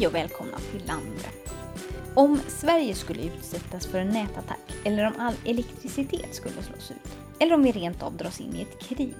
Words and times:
Hej 0.00 0.06
och 0.06 0.14
välkomna 0.14 0.58
till 0.58 0.86
Landre! 0.86 1.28
Om 2.14 2.38
Sverige 2.48 2.94
skulle 2.94 3.22
utsättas 3.22 3.86
för 3.86 3.98
en 3.98 4.08
nätattack 4.08 4.74
eller 4.84 5.06
om 5.06 5.12
all 5.18 5.34
elektricitet 5.46 6.34
skulle 6.34 6.62
slås 6.62 6.90
ut 6.90 7.16
eller 7.40 7.54
om 7.54 7.62
vi 7.62 7.72
rent 7.72 8.02
av 8.02 8.16
dras 8.16 8.40
in 8.40 8.56
i 8.56 8.62
ett 8.62 8.80
krig, 8.80 9.14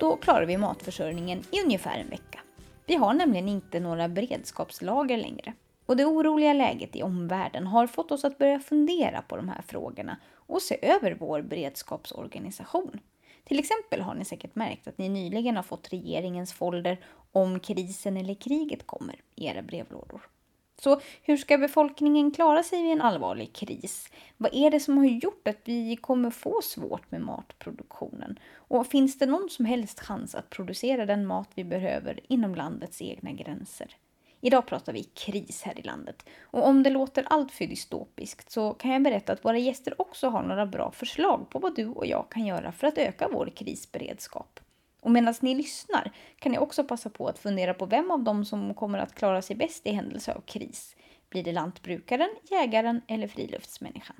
då 0.00 0.16
klarar 0.16 0.46
vi 0.46 0.56
matförsörjningen 0.56 1.42
i 1.50 1.62
ungefär 1.64 1.98
en 1.98 2.08
vecka. 2.08 2.40
Vi 2.86 2.94
har 2.94 3.14
nämligen 3.14 3.48
inte 3.48 3.80
några 3.80 4.08
beredskapslager 4.08 5.16
längre. 5.16 5.52
Och 5.86 5.96
det 5.96 6.04
oroliga 6.04 6.52
läget 6.52 6.96
i 6.96 7.02
omvärlden 7.02 7.66
har 7.66 7.86
fått 7.86 8.12
oss 8.12 8.24
att 8.24 8.38
börja 8.38 8.60
fundera 8.60 9.22
på 9.22 9.36
de 9.36 9.48
här 9.48 9.62
frågorna 9.62 10.16
och 10.34 10.62
se 10.62 10.78
över 10.82 11.16
vår 11.20 11.42
beredskapsorganisation. 11.42 13.00
Till 13.44 13.58
exempel 13.58 14.00
har 14.00 14.14
ni 14.14 14.24
säkert 14.24 14.54
märkt 14.54 14.88
att 14.88 14.98
ni 14.98 15.08
nyligen 15.08 15.56
har 15.56 15.62
fått 15.62 15.92
regeringens 15.92 16.52
folder 16.52 17.00
om 17.34 17.60
krisen 17.60 18.16
eller 18.16 18.34
kriget 18.34 18.86
kommer 18.86 19.20
i 19.34 19.46
era 19.46 19.62
brevlådor. 19.62 20.28
Så 20.78 21.00
hur 21.22 21.36
ska 21.36 21.58
befolkningen 21.58 22.30
klara 22.30 22.62
sig 22.62 22.82
vid 22.82 22.92
en 22.92 23.00
allvarlig 23.00 23.52
kris? 23.52 24.08
Vad 24.36 24.54
är 24.54 24.70
det 24.70 24.80
som 24.80 24.98
har 24.98 25.04
gjort 25.04 25.48
att 25.48 25.60
vi 25.64 25.96
kommer 25.96 26.30
få 26.30 26.60
svårt 26.62 27.10
med 27.10 27.20
matproduktionen? 27.20 28.38
Och 28.54 28.86
finns 28.86 29.18
det 29.18 29.26
någon 29.26 29.50
som 29.50 29.64
helst 29.64 30.00
chans 30.00 30.34
att 30.34 30.50
producera 30.50 31.06
den 31.06 31.26
mat 31.26 31.48
vi 31.54 31.64
behöver 31.64 32.20
inom 32.28 32.54
landets 32.54 33.02
egna 33.02 33.32
gränser? 33.32 33.96
Idag 34.40 34.66
pratar 34.66 34.92
vi 34.92 35.02
kris 35.02 35.62
här 35.62 35.78
i 35.78 35.82
landet. 35.82 36.26
Och 36.42 36.66
om 36.68 36.82
det 36.82 36.90
låter 36.90 37.24
alltför 37.26 37.66
dystopiskt 37.66 38.50
så 38.50 38.72
kan 38.72 38.90
jag 38.90 39.02
berätta 39.02 39.32
att 39.32 39.44
våra 39.44 39.58
gäster 39.58 40.00
också 40.00 40.28
har 40.28 40.42
några 40.42 40.66
bra 40.66 40.90
förslag 40.90 41.50
på 41.50 41.58
vad 41.58 41.76
du 41.76 41.86
och 41.86 42.06
jag 42.06 42.26
kan 42.30 42.46
göra 42.46 42.72
för 42.72 42.86
att 42.86 42.98
öka 42.98 43.28
vår 43.32 43.52
krisberedskap. 43.56 44.60
Och 45.04 45.10
medan 45.10 45.34
ni 45.40 45.54
lyssnar 45.54 46.12
kan 46.38 46.52
ni 46.52 46.58
också 46.58 46.84
passa 46.84 47.10
på 47.10 47.28
att 47.28 47.38
fundera 47.38 47.74
på 47.74 47.86
vem 47.86 48.10
av 48.10 48.22
dem 48.22 48.44
som 48.44 48.74
kommer 48.74 48.98
att 48.98 49.14
klara 49.14 49.42
sig 49.42 49.56
bäst 49.56 49.86
i 49.86 49.92
händelse 49.92 50.32
av 50.32 50.40
kris. 50.40 50.96
Blir 51.30 51.44
det 51.44 51.52
lantbrukaren, 51.52 52.28
jägaren 52.50 53.00
eller 53.08 53.28
friluftsmänniskan? 53.28 54.16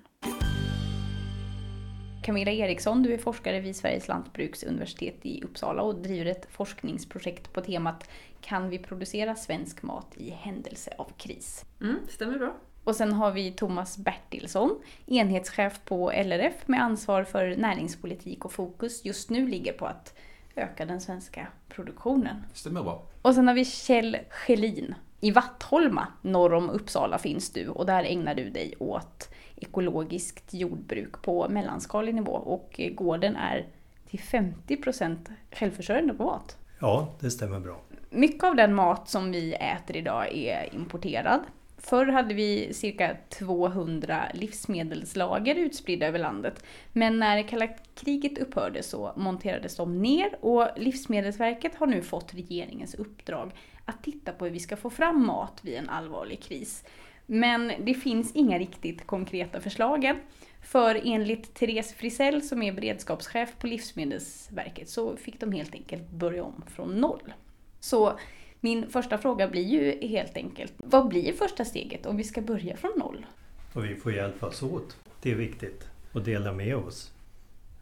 Camilla 2.24 2.52
Eriksson, 2.52 3.02
du 3.02 3.14
är 3.14 3.18
forskare 3.18 3.60
vid 3.60 3.76
Sveriges 3.76 4.08
lantbruksuniversitet 4.08 5.26
i 5.26 5.42
Uppsala 5.42 5.82
och 5.82 5.94
driver 5.94 6.26
ett 6.26 6.46
forskningsprojekt 6.50 7.52
på 7.52 7.60
temat 7.60 8.10
Kan 8.40 8.68
vi 8.68 8.78
producera 8.78 9.34
svensk 9.34 9.82
mat 9.82 10.16
i 10.16 10.30
händelse 10.30 10.94
av 10.98 11.12
kris? 11.16 11.64
Mm, 11.80 11.96
stämmer 12.08 12.38
bra. 12.38 12.54
Och 12.84 12.96
sen 12.96 13.12
har 13.12 13.32
vi 13.32 13.52
Thomas 13.52 13.98
Bertilsson, 13.98 14.82
enhetschef 15.06 15.80
på 15.84 16.10
LRF 16.10 16.68
med 16.68 16.82
ansvar 16.82 17.24
för 17.24 17.56
näringspolitik 17.56 18.44
och 18.44 18.52
fokus 18.52 19.04
just 19.04 19.30
nu 19.30 19.48
ligger 19.48 19.72
på 19.72 19.86
att 19.86 20.14
öka 20.56 20.86
den 20.86 21.00
svenska 21.00 21.46
produktionen. 21.68 22.36
Stämmer 22.52 22.82
bra. 22.82 23.02
Och 23.22 23.34
sen 23.34 23.48
har 23.48 23.54
vi 23.54 23.64
Kjell 23.64 24.16
Schelin. 24.30 24.94
I 25.20 25.30
Vattholma, 25.30 26.06
norr 26.22 26.54
om 26.54 26.70
Uppsala, 26.70 27.18
finns 27.18 27.50
du 27.50 27.68
och 27.68 27.86
där 27.86 28.04
ägnar 28.04 28.34
du 28.34 28.50
dig 28.50 28.74
åt 28.78 29.28
ekologiskt 29.56 30.54
jordbruk 30.54 31.22
på 31.22 31.48
mellanskalig 31.48 32.14
nivå 32.14 32.32
och 32.32 32.80
gården 32.92 33.36
är 33.36 33.66
till 34.10 34.20
50% 34.20 35.16
självförsörjande 35.52 36.14
på 36.14 36.24
mat. 36.24 36.56
Ja, 36.80 37.14
det 37.20 37.30
stämmer 37.30 37.60
bra. 37.60 37.80
Mycket 38.10 38.44
av 38.44 38.56
den 38.56 38.74
mat 38.74 39.08
som 39.08 39.32
vi 39.32 39.54
äter 39.54 39.96
idag 39.96 40.32
är 40.32 40.74
importerad. 40.74 41.40
Förr 41.86 42.06
hade 42.06 42.34
vi 42.34 42.74
cirka 42.74 43.16
200 43.28 44.24
livsmedelslager 44.34 45.54
utspridda 45.54 46.06
över 46.06 46.18
landet. 46.18 46.64
Men 46.92 47.18
när 47.18 47.42
kalla 47.42 47.68
kriget 47.94 48.38
upphörde 48.38 48.82
så 48.82 49.12
monterades 49.16 49.76
de 49.76 50.02
ner 50.02 50.44
och 50.44 50.68
Livsmedelsverket 50.76 51.74
har 51.74 51.86
nu 51.86 52.02
fått 52.02 52.34
regeringens 52.34 52.94
uppdrag 52.94 53.52
att 53.84 54.02
titta 54.02 54.32
på 54.32 54.44
hur 54.44 54.52
vi 54.52 54.60
ska 54.60 54.76
få 54.76 54.90
fram 54.90 55.26
mat 55.26 55.60
vid 55.62 55.74
en 55.74 55.88
allvarlig 55.88 56.42
kris. 56.42 56.84
Men 57.26 57.72
det 57.84 57.94
finns 57.94 58.32
inga 58.34 58.58
riktigt 58.58 59.06
konkreta 59.06 59.60
förslag 59.60 60.04
än. 60.04 60.16
För 60.62 61.00
enligt 61.04 61.54
Therese 61.54 61.94
Frisell 61.94 62.42
som 62.42 62.62
är 62.62 62.72
beredskapschef 62.72 63.58
på 63.58 63.66
Livsmedelsverket 63.66 64.88
så 64.88 65.16
fick 65.16 65.40
de 65.40 65.52
helt 65.52 65.74
enkelt 65.74 66.10
börja 66.10 66.44
om 66.44 66.62
från 66.66 67.00
noll. 67.00 67.32
Så 67.80 68.18
min 68.64 68.90
första 68.90 69.18
fråga 69.18 69.48
blir 69.48 69.62
ju 69.62 70.08
helt 70.08 70.36
enkelt, 70.36 70.72
vad 70.76 71.08
blir 71.08 71.32
första 71.32 71.64
steget 71.64 72.06
om 72.06 72.16
vi 72.16 72.24
ska 72.24 72.40
börja 72.40 72.76
från 72.76 72.92
noll? 72.96 73.26
Och 73.72 73.84
vi 73.84 73.96
får 73.96 74.12
hjälpas 74.12 74.62
åt. 74.62 74.96
Det 75.22 75.30
är 75.30 75.34
viktigt. 75.34 75.88
att 76.12 76.24
dela 76.24 76.52
med 76.52 76.76
oss. 76.76 77.12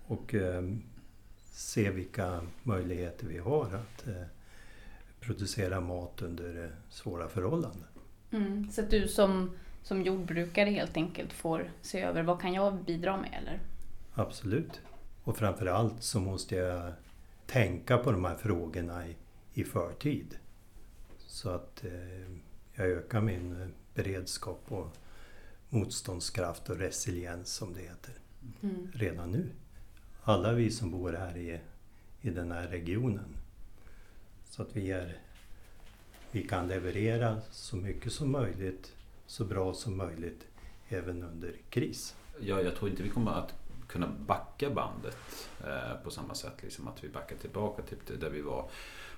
Och 0.07 0.35
eh, 0.35 0.63
se 1.51 1.91
vilka 1.91 2.41
möjligheter 2.63 3.27
vi 3.27 3.39
har 3.39 3.65
att 3.65 4.07
eh, 4.07 4.23
producera 5.21 5.81
mat 5.81 6.23
under 6.23 6.65
eh, 6.65 6.71
svåra 6.91 7.29
förhållanden. 7.29 7.89
Mm. 8.31 8.71
Så 8.71 8.81
att 8.81 8.91
du 8.91 9.09
som, 9.09 9.51
som 9.83 10.03
jordbrukare 10.03 10.71
helt 10.71 10.97
enkelt 10.97 11.33
får 11.33 11.71
se 11.83 12.01
över 12.01 12.23
vad 12.23 12.41
kan 12.41 12.55
jag 12.55 12.75
bidra 12.75 13.17
med 13.17 13.39
eller? 13.43 13.61
Absolut. 14.15 14.81
Och 15.25 15.37
framförallt 15.37 16.03
så 16.03 16.21
måste 16.21 16.55
jag 16.55 16.93
tänka 17.47 17.99
på 17.99 18.13
de 18.13 18.25
här 18.25 18.37
frågorna 18.37 19.07
i, 19.07 19.17
i 19.55 19.65
förtid. 19.65 20.39
Så 21.33 21.51
att 21.51 21.85
eh, 21.85 22.31
jag 22.75 22.87
ökar 22.87 23.21
min 23.21 23.61
eh, 23.61 23.69
beredskap 23.95 24.65
och 24.69 24.97
motståndskraft 25.69 26.71
och 26.71 26.77
resiliens 26.77 27.55
som 27.55 27.73
det 27.73 27.81
heter. 27.81 28.15
Mm. 28.63 28.93
Redan 28.95 29.31
nu. 29.31 29.51
Alla 30.23 30.53
vi 30.53 30.71
som 30.71 30.91
bor 30.91 31.13
här 31.13 31.37
i, 31.37 31.61
i 32.21 32.31
den 32.31 32.53
här 32.53 32.69
regionen. 32.69 33.37
Så 34.45 34.63
att 34.63 34.77
vi, 34.77 34.91
är, 34.91 35.19
vi 36.31 36.49
kan 36.49 36.69
leverera 36.69 37.41
så 37.51 37.77
mycket 37.77 38.13
som 38.13 38.31
möjligt, 38.31 38.93
så 39.27 39.45
bra 39.45 39.75
som 39.75 39.97
möjligt 39.97 40.47
även 40.89 41.23
under 41.23 41.57
kris. 41.71 42.17
Ja, 42.41 42.61
jag 42.61 42.77
tror 42.77 42.91
inte 42.91 43.03
vi 43.03 43.11
kommer 43.11 43.33
att 43.33 43.55
kunna 43.93 44.07
backa 44.07 44.71
bandet 44.71 45.49
eh, 45.65 46.05
på 46.05 46.11
samma 46.11 46.35
sätt. 46.35 46.63
Liksom 46.63 46.89
att 46.89 47.05
vi 47.05 47.09
backar 47.09 47.37
tillbaka 47.37 47.83
till 47.83 48.19
där 48.19 48.31
vi 48.31 48.41
var 48.41 48.71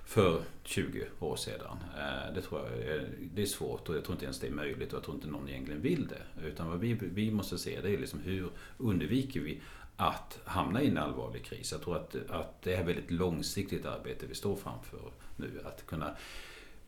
för 0.05 0.41
20 0.63 1.05
år 1.19 1.35
sedan. 1.35 1.77
Eh, 1.97 2.33
det 2.35 2.41
tror 2.41 2.61
jag 2.61 2.79
är, 2.79 3.09
det 3.33 3.41
är 3.41 3.45
svårt 3.45 3.89
och 3.89 3.95
jag 3.95 4.03
tror 4.03 4.15
inte 4.15 4.25
ens 4.25 4.39
det 4.39 4.47
är 4.47 4.51
möjligt 4.51 4.93
och 4.93 4.97
jag 4.97 5.03
tror 5.03 5.15
inte 5.15 5.27
någon 5.27 5.49
egentligen 5.49 5.81
vill 5.81 6.07
det. 6.07 6.47
Utan 6.47 6.69
vad 6.69 6.79
vi, 6.79 6.93
vi 6.93 7.31
måste 7.31 7.57
se 7.57 7.81
det 7.81 7.89
är 7.89 7.97
liksom 7.97 8.19
hur 8.19 8.49
undviker 8.77 9.39
vi 9.39 9.61
att 9.97 10.39
hamna 10.45 10.81
i 10.81 10.87
en 10.87 10.97
allvarlig 10.97 11.45
kris. 11.45 11.71
Jag 11.71 11.81
tror 11.81 11.95
att, 11.95 12.15
att 12.29 12.61
det 12.61 12.73
är 12.73 12.81
ett 12.81 12.87
väldigt 12.87 13.11
långsiktigt 13.11 13.85
arbete 13.85 14.25
vi 14.25 14.35
står 14.35 14.55
framför 14.55 15.11
nu. 15.35 15.61
Att 15.65 15.85
kunna 15.85 16.15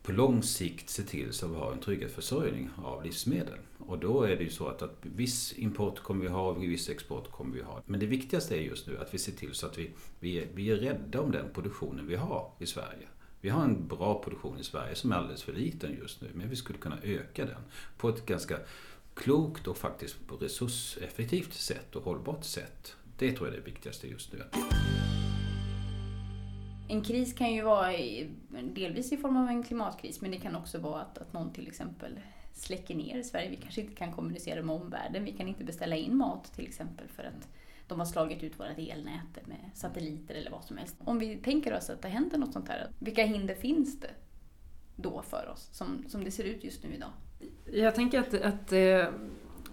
på 0.08 0.14
lång 0.14 0.44
sikt 0.44 0.90
se 0.90 1.04
till 1.04 1.34
så 1.34 1.46
att 1.46 1.52
vi 1.52 1.56
har 1.56 1.72
en 1.72 1.80
tryggad 1.80 2.12
försörjning 2.12 2.70
av 2.78 3.04
livsmedel. 3.04 3.60
Och 3.78 4.00
då 4.00 4.24
är 4.24 4.36
det 4.36 4.44
ju 4.44 4.50
så 4.50 4.68
att, 4.68 4.82
att 4.82 4.98
viss 5.02 5.54
import 5.58 6.00
kommer 6.00 6.22
vi 6.22 6.28
ha 6.28 6.50
och 6.50 6.64
viss 6.64 6.90
export 6.90 7.32
kommer 7.32 7.56
vi 7.56 7.62
ha. 7.62 7.82
Men 7.86 8.00
det 8.00 8.06
viktigaste 8.06 8.56
är 8.56 8.62
just 8.62 8.88
nu 8.88 8.98
att 8.98 9.14
vi 9.14 9.18
ser 9.18 9.32
till 9.32 9.54
så 9.54 9.66
att 9.66 9.78
vi, 9.78 9.92
vi, 10.20 10.38
är, 10.38 10.48
vi 10.54 10.72
är 10.72 10.76
rädda 10.76 11.22
om 11.22 11.32
den 11.32 11.46
produktionen 11.54 12.08
vi 12.08 12.16
har 12.16 12.52
i 12.60 12.66
Sverige. 12.66 13.08
Vi 13.42 13.50
har 13.50 13.64
en 13.64 13.88
bra 13.88 14.24
produktion 14.24 14.60
i 14.60 14.64
Sverige 14.64 14.96
som 14.96 15.12
är 15.12 15.16
alldeles 15.16 15.44
för 15.44 15.54
liten 15.54 15.98
just 16.00 16.22
nu, 16.22 16.28
men 16.34 16.50
vi 16.50 16.56
skulle 16.56 16.80
kunna 16.80 16.98
öka 17.04 17.46
den 17.46 17.62
på 17.98 18.10
ett 18.10 18.26
ganska 18.26 18.58
klokt 19.14 19.68
och 19.68 19.78
faktiskt 19.78 20.18
resurseffektivt 20.40 21.54
sätt 21.54 21.96
och 21.96 22.04
hållbart 22.04 22.44
sätt. 22.44 22.96
Det 23.18 23.32
tror 23.32 23.48
jag 23.48 23.56
är 23.56 23.60
det 23.60 23.66
viktigaste 23.66 24.08
just 24.08 24.34
nu 24.34 24.44
en 26.88 27.04
kris 27.04 27.34
kan 27.34 27.54
ju 27.54 27.62
vara 27.62 27.94
i, 27.94 28.30
delvis 28.76 29.12
i 29.12 29.18
form 29.18 29.38
av 29.38 29.48
en 29.48 29.64
klimatkris, 29.64 30.22
men 30.22 30.32
det 30.32 30.38
kan 30.38 30.56
också 30.56 30.78
vara 30.78 31.02
att, 31.02 31.18
att 31.18 31.34
någon 31.34 31.54
till 31.54 31.68
exempel 31.68 32.20
släcker 32.54 32.96
ner 32.96 33.24
Sverige. 33.24 33.50
Vi 33.50 33.56
kanske 33.56 33.82
inte 33.82 33.96
kan 33.96 34.14
kommunicera 34.14 34.64
med 34.64 34.76
omvärlden. 34.76 35.26
Vi 35.26 35.32
kan 35.32 35.48
inte 35.48 35.64
beställa 35.64 35.96
in 35.96 36.18
mat 36.18 36.54
till 36.54 36.68
exempel 36.68 37.08
för 37.08 37.24
att 37.24 37.48
de 37.88 38.00
har 38.00 38.06
slagit 38.06 38.44
ut 38.44 38.60
vårt 38.60 38.78
elnät 38.78 39.48
med 39.48 39.72
satelliter 39.74 40.36
eller 40.36 40.52
vad 40.52 40.64
som 40.64 40.78
helst. 40.78 40.96
Om 41.00 41.20
vi 41.20 41.38
tänker 41.38 41.74
oss 41.78 41.90
att 41.90 42.02
det 42.02 42.08
händer 42.08 42.38
något 42.38 42.54
sånt 42.54 42.68
här, 42.68 42.88
vilka 43.00 43.26
hinder 43.26 43.56
finns 43.56 44.00
det 44.00 44.12
då 44.96 45.22
för 45.22 45.50
oss 45.54 45.70
som, 45.72 46.06
som 46.08 46.24
det 46.24 46.32
ser 46.32 46.44
ut 46.44 46.64
just 46.64 46.84
nu 46.84 46.94
idag? 46.94 47.12
Jag 47.74 47.96
tänker 47.96 48.20
att, 48.20 48.34
att 48.34 48.72
eh, 48.72 49.08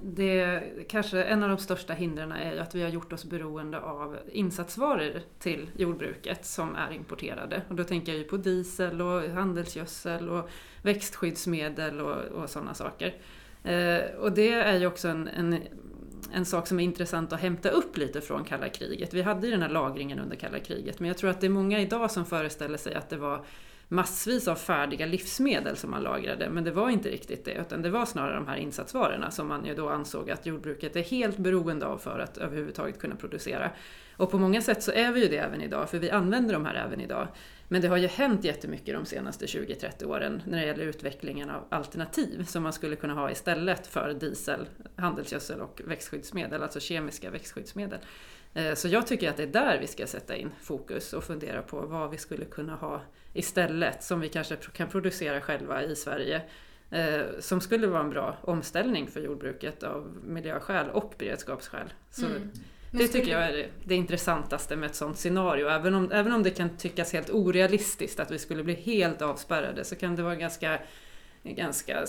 det 0.06 0.62
kanske 0.88 1.22
en 1.22 1.42
av 1.42 1.48
de 1.48 1.58
största 1.58 1.92
hindren 1.92 2.32
är 2.32 2.52
ju 2.52 2.58
att 2.58 2.74
vi 2.74 2.82
har 2.82 2.88
gjort 2.88 3.12
oss 3.12 3.24
beroende 3.24 3.80
av 3.80 4.18
insatsvaror 4.32 5.20
till 5.38 5.70
jordbruket 5.76 6.46
som 6.46 6.74
är 6.74 6.92
importerade. 6.92 7.62
Och 7.68 7.74
då 7.74 7.84
tänker 7.84 8.12
jag 8.12 8.18
ju 8.18 8.24
på 8.24 8.36
diesel 8.36 9.02
och 9.02 9.22
handelsgödsel 9.22 10.28
och 10.28 10.50
växtskyddsmedel 10.82 12.00
och, 12.00 12.16
och 12.16 12.50
sådana 12.50 12.74
saker. 12.74 13.14
Eh, 13.62 14.16
och 14.18 14.32
det 14.32 14.52
är 14.52 14.78
ju 14.78 14.86
också 14.86 15.08
en, 15.08 15.28
en, 15.28 15.58
en 16.32 16.44
sak 16.44 16.66
som 16.66 16.80
är 16.80 16.84
intressant 16.84 17.32
att 17.32 17.40
hämta 17.40 17.70
upp 17.70 17.96
lite 17.96 18.20
från 18.20 18.44
kalla 18.44 18.68
kriget. 18.68 19.14
Vi 19.14 19.22
hade 19.22 19.46
ju 19.46 19.50
den 19.50 19.62
här 19.62 19.68
lagringen 19.68 20.18
under 20.18 20.36
kalla 20.36 20.58
kriget 20.58 21.00
men 21.00 21.08
jag 21.08 21.18
tror 21.18 21.30
att 21.30 21.40
det 21.40 21.46
är 21.46 21.50
många 21.50 21.80
idag 21.80 22.10
som 22.10 22.26
föreställer 22.26 22.78
sig 22.78 22.94
att 22.94 23.10
det 23.10 23.16
var 23.16 23.44
massvis 23.88 24.48
av 24.48 24.56
färdiga 24.56 25.06
livsmedel 25.06 25.76
som 25.76 25.90
man 25.90 26.02
lagrade, 26.02 26.50
men 26.50 26.64
det 26.64 26.70
var 26.70 26.90
inte 26.90 27.08
riktigt 27.08 27.44
det, 27.44 27.54
utan 27.54 27.82
det 27.82 27.90
var 27.90 28.06
snarare 28.06 28.34
de 28.34 28.46
här 28.46 28.56
insatsvarorna 28.56 29.30
som 29.30 29.48
man 29.48 29.66
ju 29.66 29.74
då 29.74 29.88
ansåg 29.88 30.30
att 30.30 30.46
jordbruket 30.46 30.96
är 30.96 31.02
helt 31.02 31.36
beroende 31.36 31.86
av 31.86 31.98
för 31.98 32.18
att 32.18 32.38
överhuvudtaget 32.38 32.98
kunna 32.98 33.16
producera. 33.16 33.70
Och 34.16 34.30
på 34.30 34.38
många 34.38 34.62
sätt 34.62 34.82
så 34.82 34.92
är 34.92 35.12
vi 35.12 35.22
ju 35.22 35.28
det 35.28 35.36
även 35.36 35.60
idag, 35.60 35.90
för 35.90 35.98
vi 35.98 36.10
använder 36.10 36.54
de 36.54 36.64
här 36.64 36.74
även 36.74 37.00
idag. 37.00 37.28
Men 37.68 37.82
det 37.82 37.88
har 37.88 37.96
ju 37.96 38.06
hänt 38.06 38.44
jättemycket 38.44 38.94
de 38.94 39.06
senaste 39.06 39.46
20-30 39.46 40.04
åren 40.04 40.42
när 40.46 40.60
det 40.60 40.66
gäller 40.66 40.84
utvecklingen 40.84 41.50
av 41.50 41.64
alternativ 41.68 42.44
som 42.44 42.62
man 42.62 42.72
skulle 42.72 42.96
kunna 42.96 43.14
ha 43.14 43.30
istället 43.30 43.86
för 43.86 44.14
diesel, 44.20 44.66
handelsgödsel 44.96 45.60
och 45.60 45.82
växtskyddsmedel, 45.84 46.62
alltså 46.62 46.80
kemiska 46.80 47.30
växtskyddsmedel. 47.30 47.98
Eh, 48.54 48.74
så 48.74 48.88
jag 48.88 49.06
tycker 49.06 49.30
att 49.30 49.36
det 49.36 49.42
är 49.42 49.46
där 49.46 49.78
vi 49.78 49.86
ska 49.86 50.06
sätta 50.06 50.36
in 50.36 50.50
fokus 50.62 51.12
och 51.12 51.24
fundera 51.24 51.62
på 51.62 51.80
vad 51.80 52.10
vi 52.10 52.18
skulle 52.18 52.44
kunna 52.44 52.74
ha 52.74 53.00
istället 53.32 54.02
som 54.02 54.20
vi 54.20 54.28
kanske 54.28 54.56
kan 54.56 54.88
producera 54.88 55.40
själva 55.40 55.82
i 55.82 55.96
Sverige. 55.96 56.42
Eh, 56.90 57.22
som 57.40 57.60
skulle 57.60 57.86
vara 57.86 58.00
en 58.00 58.10
bra 58.10 58.36
omställning 58.40 59.06
för 59.06 59.20
jordbruket 59.20 59.82
av 59.82 60.16
miljöskäl 60.24 60.90
och 60.90 61.14
beredskapsskäl. 61.18 61.92
Så 62.10 62.26
mm. 62.26 62.50
Det 62.90 63.08
tycker 63.08 63.32
jag 63.32 63.42
är 63.42 63.68
det, 63.84 63.94
intressantaste 63.94 64.76
med 64.76 64.86
ett 64.86 64.94
sådant 64.94 65.18
scenario. 65.18 65.68
Även 65.68 65.94
om, 65.94 66.12
även 66.12 66.32
om 66.32 66.42
det 66.42 66.50
kan 66.50 66.76
tyckas 66.76 67.12
helt 67.12 67.30
orealistiskt 67.30 68.20
att 68.20 68.30
vi 68.30 68.38
skulle 68.38 68.64
bli 68.64 68.74
helt 68.74 69.22
avspärrade 69.22 69.84
så 69.84 69.96
kan 69.96 70.16
det 70.16 70.22
vara 70.22 70.36
ganska 70.36 70.78
ganska 71.52 72.06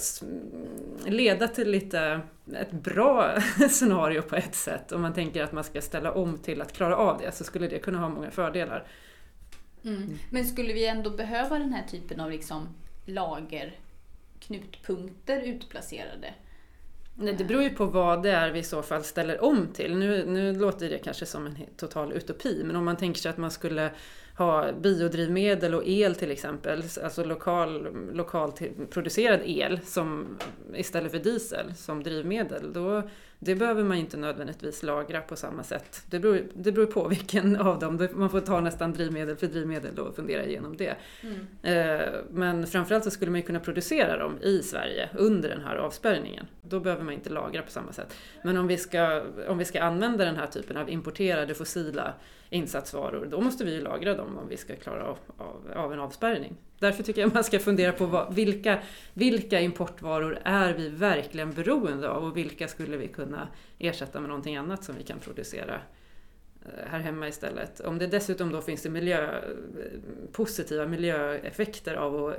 leda 1.05 1.47
till 1.47 1.71
lite 1.71 2.21
ett 2.55 2.71
bra 2.71 3.41
scenario 3.69 4.21
på 4.21 4.35
ett 4.35 4.55
sätt. 4.55 4.91
Om 4.91 5.01
man 5.01 5.13
tänker 5.13 5.43
att 5.43 5.51
man 5.51 5.63
ska 5.63 5.81
ställa 5.81 6.11
om 6.11 6.37
till 6.37 6.61
att 6.61 6.73
klara 6.73 6.97
av 6.97 7.17
det 7.17 7.31
så 7.31 7.43
skulle 7.43 7.67
det 7.67 7.79
kunna 7.79 7.99
ha 7.99 8.09
många 8.09 8.31
fördelar. 8.31 8.87
Mm. 9.83 10.17
Men 10.31 10.45
skulle 10.45 10.73
vi 10.73 10.87
ändå 10.87 11.09
behöva 11.09 11.59
den 11.59 11.73
här 11.73 11.87
typen 11.87 12.19
av 12.19 12.31
liksom 12.31 12.67
lagerknutpunkter 13.05 15.41
utplacerade? 15.41 16.33
Nej, 17.17 17.33
det 17.33 17.43
beror 17.43 17.63
ju 17.63 17.69
på 17.69 17.85
vad 17.85 18.23
det 18.23 18.31
är 18.31 18.51
vi 18.51 18.59
i 18.59 18.63
så 18.63 18.81
fall 18.81 19.03
ställer 19.03 19.43
om 19.43 19.67
till. 19.73 19.97
Nu, 19.97 20.25
nu 20.25 20.53
låter 20.53 20.89
det 20.89 20.97
kanske 20.97 21.25
som 21.25 21.45
en 21.45 21.57
total 21.77 22.13
utopi, 22.13 22.61
men 22.65 22.75
om 22.75 22.85
man 22.85 22.97
tänker 22.97 23.21
sig 23.21 23.29
att 23.29 23.37
man 23.37 23.51
skulle 23.51 23.91
ha 24.37 24.71
biodrivmedel 24.71 25.75
och 25.75 25.83
el 25.85 26.15
till 26.15 26.31
exempel, 26.31 26.83
alltså 27.03 27.23
lokal, 27.23 27.87
lokalt 28.13 28.61
producerad 28.89 29.39
el 29.45 29.79
som, 29.85 30.37
istället 30.75 31.11
för 31.11 31.19
diesel 31.19 31.73
som 31.75 32.03
drivmedel, 32.03 32.73
då 32.73 33.03
det 33.39 33.55
behöver 33.55 33.83
man 33.83 33.97
inte 33.97 34.17
nödvändigtvis 34.17 34.83
lagra 34.83 35.21
på 35.21 35.35
samma 35.35 35.63
sätt. 35.63 36.03
Det 36.09 36.19
beror, 36.19 36.41
det 36.53 36.71
beror 36.71 36.85
på 36.85 37.07
vilken 37.07 37.55
av 37.55 37.79
dem. 37.79 38.07
Man 38.13 38.29
får 38.29 38.39
ta 38.39 38.61
nästan 38.61 38.93
drivmedel 38.93 39.35
för 39.35 39.47
drivmedel 39.47 39.99
och 39.99 40.15
fundera 40.15 40.45
igenom 40.45 40.77
det. 40.77 40.95
Mm. 41.21 41.47
Eh, 41.63 42.07
men 42.31 42.67
framförallt 42.67 43.03
så 43.03 43.11
skulle 43.11 43.31
man 43.31 43.39
ju 43.39 43.45
kunna 43.45 43.59
producera 43.59 44.17
dem 44.17 44.37
i 44.41 44.63
Sverige 44.63 45.09
under 45.13 45.49
den 45.49 45.61
här 45.61 45.75
avspärrningen. 45.75 46.47
Då 46.61 46.79
behöver 46.79 47.03
man 47.03 47.13
inte 47.13 47.29
lagra 47.29 47.61
på 47.61 47.71
samma 47.71 47.91
sätt. 47.91 48.15
Men 48.43 48.57
om 48.57 48.67
vi 48.67 48.77
ska, 48.77 49.23
om 49.47 49.57
vi 49.57 49.65
ska 49.65 49.83
använda 49.83 50.25
den 50.25 50.35
här 50.35 50.47
typen 50.47 50.77
av 50.77 50.89
importerade 50.89 51.53
fossila 51.53 52.13
insatsvaror, 52.55 53.27
då 53.31 53.41
måste 53.41 53.63
vi 53.63 53.73
ju 53.73 53.81
lagra 53.81 54.15
dem 54.15 54.37
om 54.37 54.47
vi 54.47 54.57
ska 54.57 54.75
klara 54.75 55.07
av, 55.07 55.17
av, 55.37 55.71
av 55.75 55.93
en 55.93 55.99
avspärrning. 55.99 56.55
Därför 56.79 57.03
tycker 57.03 57.21
jag 57.21 57.33
man 57.33 57.43
ska 57.43 57.59
fundera 57.59 57.91
på 57.91 58.05
vad, 58.05 58.35
vilka, 58.35 58.79
vilka 59.13 59.59
importvaror 59.61 60.39
är 60.43 60.73
vi 60.73 60.89
verkligen 60.89 61.53
beroende 61.53 62.09
av 62.09 62.23
och 62.23 62.37
vilka 62.37 62.67
skulle 62.67 62.97
vi 62.97 63.07
kunna 63.07 63.47
ersätta 63.79 64.19
med 64.19 64.29
någonting 64.29 64.55
annat 64.55 64.83
som 64.83 64.95
vi 64.97 65.03
kan 65.03 65.19
producera 65.19 65.81
eh, 66.65 66.89
här 66.89 66.99
hemma 66.99 67.27
istället. 67.27 67.79
Om 67.79 67.97
det 67.97 68.07
dessutom 68.07 68.51
då 68.51 68.61
finns 68.61 68.81
det 68.81 68.89
miljö, 68.89 69.41
positiva 70.31 70.85
miljöeffekter 70.85 71.95
av 71.95 72.25
att 72.25 72.35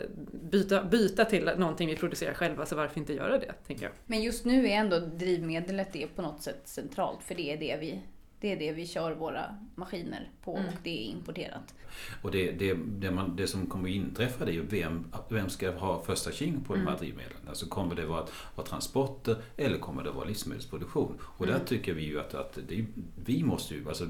byta, 0.51 0.85
byta 0.85 1.25
till 1.25 1.51
någonting 1.57 1.89
vi 1.89 1.97
producerar 1.97 2.35
själva, 2.35 2.67
så 2.67 2.77
varför 2.77 2.99
inte 3.01 3.13
göra 3.13 3.39
det? 3.39 3.53
tänker 3.67 3.85
jag. 3.85 3.93
Men 4.07 4.23
just 4.23 4.45
nu 4.45 4.67
är 4.67 4.77
ändå 4.77 4.99
drivmedlet 4.99 5.93
det 5.93 6.07
på 6.07 6.23
något 6.23 6.43
sätt 6.43 6.61
centralt, 6.65 7.23
för 7.23 7.35
det 7.35 7.53
är 7.53 7.57
det 7.57 7.77
vi 7.81 8.03
det 8.41 8.53
är 8.53 8.57
det 8.57 8.73
vi 8.73 8.87
kör 8.87 9.13
våra 9.13 9.57
maskiner 9.75 10.31
på 10.45 10.57
mm. 10.57 10.69
och 10.69 10.75
det 10.83 10.91
är 10.91 11.11
importerat. 11.11 11.75
Och 12.23 12.31
det, 12.31 12.53
det, 12.53 12.75
det, 12.75 13.11
man, 13.11 13.37
det 13.37 13.47
som 13.47 13.67
kommer 13.67 13.89
att 13.89 13.95
inträffa 13.95 14.45
det 14.45 14.51
är 14.51 14.55
ju 14.55 14.67
vem, 14.67 15.13
vem 15.29 15.49
ska 15.49 15.71
ha 15.71 16.03
första 16.03 16.33
king 16.33 16.61
på 16.61 16.75
mm. 16.75 16.85
de 16.85 16.91
här 16.91 16.99
mm. 16.99 17.07
drivmedlen? 17.07 17.49
Alltså 17.49 17.67
kommer 17.67 17.95
det 17.95 18.07
vara, 18.07 18.27
vara 18.55 18.67
transporter 18.67 19.37
eller 19.57 19.79
kommer 19.79 20.05
det 20.05 20.11
vara 20.11 20.25
livsmedelsproduktion? 20.25 21.19
Och 21.23 21.47
mm. 21.47 21.59
där 21.59 21.67
tycker 21.67 21.95
vi 21.95 22.03
ju 22.03 22.21
att, 22.21 22.35
att 22.35 22.59
det, 22.69 22.87
vi 23.25 23.43
måste 23.43 23.75
ju, 23.75 23.89
alltså 23.89 24.07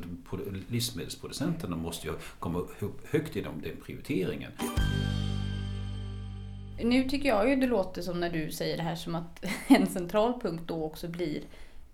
livsmedelsproducenterna 0.69 1.77
måste 1.77 2.07
ju 2.07 2.13
komma 2.39 2.65
högt 3.11 3.37
i 3.37 3.41
den 3.41 3.63
prioriteringen. 3.85 4.53
Nu 6.83 7.09
tycker 7.09 7.29
jag 7.29 7.51
ju 7.51 7.57
det 7.57 7.67
låter 7.67 8.03
som 8.03 8.21
när 8.21 8.31
du 8.31 8.51
säger 8.51 8.77
det 8.77 8.83
här 8.83 8.97
som 8.97 9.15
att 9.15 9.45
en 9.69 9.87
central 9.87 10.41
punkt 10.41 10.63
då 10.67 10.85
också 10.85 11.09
blir 11.09 11.43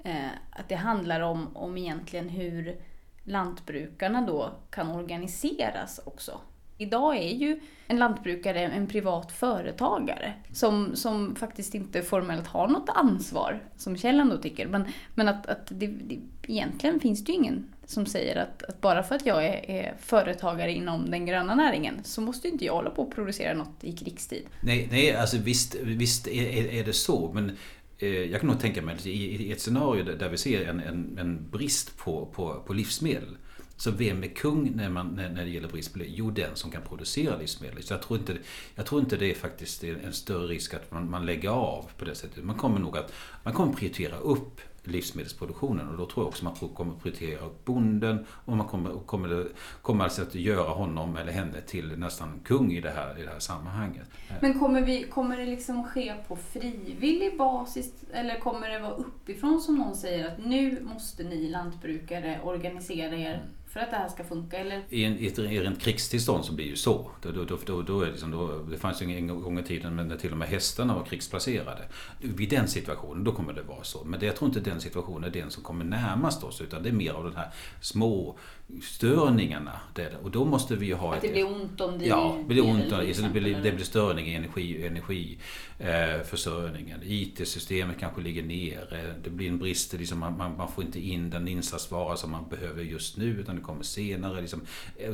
Eh, 0.05 0.31
att 0.51 0.69
det 0.69 0.75
handlar 0.75 1.21
om, 1.21 1.57
om 1.57 1.79
egentligen 1.79 2.29
hur 2.29 2.77
lantbrukarna 3.25 4.27
då 4.27 4.51
kan 4.71 4.91
organiseras 4.91 6.01
också. 6.05 6.41
Idag 6.79 7.17
är 7.17 7.35
ju 7.35 7.61
en 7.87 7.99
lantbrukare 7.99 8.61
en 8.61 8.87
privat 8.87 9.33
företagare 9.33 10.33
som, 10.53 10.97
som 10.97 11.37
faktiskt 11.37 11.75
inte 11.75 12.03
formellt 12.03 12.47
har 12.47 12.69
något 12.69 12.89
ansvar, 12.89 13.63
som 13.77 13.97
Kjell 13.97 14.21
ändå 14.21 14.37
tycker. 14.37 14.67
Men, 14.67 14.85
men 15.15 15.29
att, 15.29 15.47
att 15.47 15.67
det, 15.67 15.87
det, 15.87 16.19
egentligen 16.47 17.01
finns 17.01 17.25
det 17.25 17.33
ju 17.33 17.39
ingen 17.39 17.73
som 17.85 18.07
säger 18.07 18.37
att, 18.37 18.63
att 18.63 18.81
bara 18.81 19.03
för 19.03 19.15
att 19.15 19.27
jag 19.27 19.47
är, 19.47 19.71
är, 19.71 19.95
företagare 19.99 20.73
inom 20.73 21.11
den 21.11 21.27
gröna 21.27 21.55
näringen 21.55 22.01
så 22.05 22.21
måste 22.21 22.49
inte 22.49 22.65
jag 22.65 22.75
hålla 22.75 22.91
på 22.91 23.03
och 23.03 23.15
producera 23.15 23.55
något 23.55 23.85
i 23.85 23.93
krigstid. 23.93 24.47
Nej, 24.61 24.89
nej 24.91 25.17
alltså 25.17 25.39
visst, 25.39 25.75
visst 25.75 26.27
är, 26.27 26.73
är 26.73 26.85
det 26.85 26.93
så, 26.93 27.31
men 27.35 27.57
Eh, 28.03 28.25
jag 28.25 28.41
kan 28.41 28.51
nog 28.51 28.61
tänka 28.61 28.83
mig 28.83 28.97
i 29.05 29.53
ett 29.53 29.61
scenario 29.61 30.05
där 30.05 30.29
vi 30.29 30.37
ser 30.37 30.69
en, 30.69 30.81
en, 30.81 31.19
en 31.19 31.51
brist 31.51 31.97
på, 31.99 32.27
på, 32.27 32.63
på 32.67 32.73
livsmedel. 32.73 33.37
Så 33.77 33.91
vem 33.91 34.23
är 34.23 34.29
kung 34.29 34.77
när, 34.77 34.89
man, 34.89 35.15
när 35.15 35.45
det 35.45 35.51
gäller 35.51 35.69
brist 35.69 35.93
på 35.93 35.99
livsmedel? 35.99 36.19
Jo, 36.19 36.31
den 36.31 36.57
som 36.57 36.71
kan 36.71 36.83
producera 36.83 37.37
livsmedel. 37.37 37.83
Så 37.83 37.95
jag 37.95 38.03
tror 38.03 38.19
inte, 38.19 38.37
jag 38.75 38.87
tror 38.87 39.01
inte 39.01 39.17
det 39.17 39.31
är 39.31 39.35
faktiskt 39.35 39.85
en 39.85 40.13
större 40.13 40.47
risk 40.47 40.75
att 40.75 40.91
man, 40.91 41.11
man 41.11 41.27
lägger 41.27 41.49
av 41.49 41.91
på 41.99 42.05
det 42.05 42.15
sättet. 42.15 42.45
Man 42.45 42.57
kommer 42.57 42.79
nog 42.79 42.97
att 42.97 43.13
man 43.43 43.55
kommer 43.55 43.73
prioritera 43.73 44.17
upp 44.17 44.61
livsmedelsproduktionen. 44.85 45.89
Och 45.89 45.97
då 45.97 46.07
tror 46.07 46.25
jag 46.25 46.29
också 46.29 46.45
man 46.45 46.55
kommer 46.55 46.95
prioritera 46.95 47.49
bonden 47.65 48.27
och 48.29 48.57
man 48.57 48.67
kommer, 48.67 48.91
kommer, 49.07 49.49
kommer 49.83 50.05
alltså 50.05 50.23
att 50.23 50.35
göra 50.35 50.71
honom 50.71 51.17
eller 51.17 51.33
henne 51.33 51.61
till 51.61 51.99
nästan 51.99 52.41
kung 52.45 52.73
i 52.73 52.81
det 52.81 52.91
här, 52.91 53.19
i 53.21 53.23
det 53.23 53.31
här 53.31 53.39
sammanhanget. 53.39 54.11
Men 54.41 54.59
kommer, 54.59 54.81
vi, 54.83 55.03
kommer 55.03 55.37
det 55.37 55.47
liksom 55.47 55.85
ske 55.85 56.15
på 56.29 56.37
frivillig 56.37 57.39
basis? 57.39 57.93
Eller 58.13 58.39
kommer 58.39 58.69
det 58.69 58.79
vara 58.79 58.95
uppifrån 58.95 59.61
som 59.61 59.79
någon 59.79 59.97
säger 59.97 60.29
att 60.29 60.39
nu 60.45 60.81
måste 60.83 61.23
ni 61.23 61.49
lantbrukare 61.49 62.41
organisera 62.45 63.17
er? 63.17 63.35
Mm 63.35 63.49
för 63.73 63.81
att 63.81 63.91
det 63.91 63.97
här 63.97 64.09
ska 64.09 64.25
funka? 64.25 64.59
Eller? 64.59 64.83
I, 64.89 65.05
en, 65.05 65.19
i 65.19 65.27
ett 65.27 65.39
rent 65.39 65.81
krigstillstånd 65.81 66.45
så 66.45 66.53
blir 66.53 66.65
det 66.65 66.71
ju 66.71 66.77
så. 66.77 67.11
Då, 67.23 67.33
då, 67.33 67.59
då, 67.67 67.83
då 67.83 68.01
är 68.01 68.07
det, 68.07 68.11
liksom, 68.11 68.31
då, 68.31 68.59
det 68.71 68.79
fanns 68.79 69.03
ju 69.03 69.17
en 69.17 69.27
gång 69.27 69.59
i 69.59 69.63
tiden 69.63 69.97
när 69.97 70.17
till 70.17 70.33
och 70.33 70.39
med 70.39 70.49
hästarna 70.49 70.95
var 70.95 71.05
krigsplacerade. 71.05 71.83
Vid 72.21 72.51
den 72.51 72.69
situationen, 72.69 73.25
då 73.25 73.33
kommer 73.33 73.53
det 73.53 73.63
vara 73.63 73.85
så. 73.85 74.05
Men 74.05 74.21
det, 74.21 74.27
jag 74.27 74.37
tror 74.37 74.49
inte 74.49 74.61
den 74.61 74.81
situationen 74.81 75.25
är 75.25 75.31
den 75.31 75.51
som 75.51 75.63
kommer 75.63 75.85
närmast 75.85 76.45
oss 76.45 76.61
utan 76.61 76.83
det 76.83 76.89
är 76.89 76.93
mer 76.93 77.13
av 77.13 77.25
de 77.25 77.37
här 77.37 77.51
små 77.81 78.39
störningarna. 78.83 79.81
Där, 79.95 80.17
och 80.23 80.31
då 80.31 80.45
måste 80.45 80.77
vi 80.77 80.87
ju 80.87 80.95
ha... 80.95 81.15
Att 81.15 81.23
det 81.23 81.33
blir 81.33 81.47
ont 81.47 81.81
om 81.81 81.99
det 81.99 82.07
Ja, 82.07 82.37
det 82.39 82.45
blir 82.45 82.65
ont 82.65 82.93
om 82.93 82.99
det. 83.07 83.33
blir, 83.33 83.61
det 83.63 83.73
blir 83.73 83.85
störning 83.85 84.27
i 84.27 84.35
energi, 84.35 84.87
energiförsörjningen. 84.87 87.01
Eh, 87.03 87.13
IT-systemet 87.13 87.97
kanske 88.01 88.21
ligger 88.21 88.43
nere. 88.43 89.15
Det 89.25 89.31
blir 89.31 89.49
en 89.49 89.59
brist, 89.59 89.93
liksom 89.93 90.19
man, 90.19 90.37
man, 90.37 90.57
man, 90.57 90.73
får 90.73 90.85
inte 90.85 91.01
in 91.01 91.31
den 91.31 91.49
insatsvara 91.49 92.17
som 92.17 92.31
man 92.31 92.49
behöver 92.49 92.83
just 92.83 93.17
nu 93.17 93.27
utan 93.27 93.57
det 93.57 93.62
kommer 93.63 93.83
senare. 93.83 94.41
Liksom. 94.41 94.61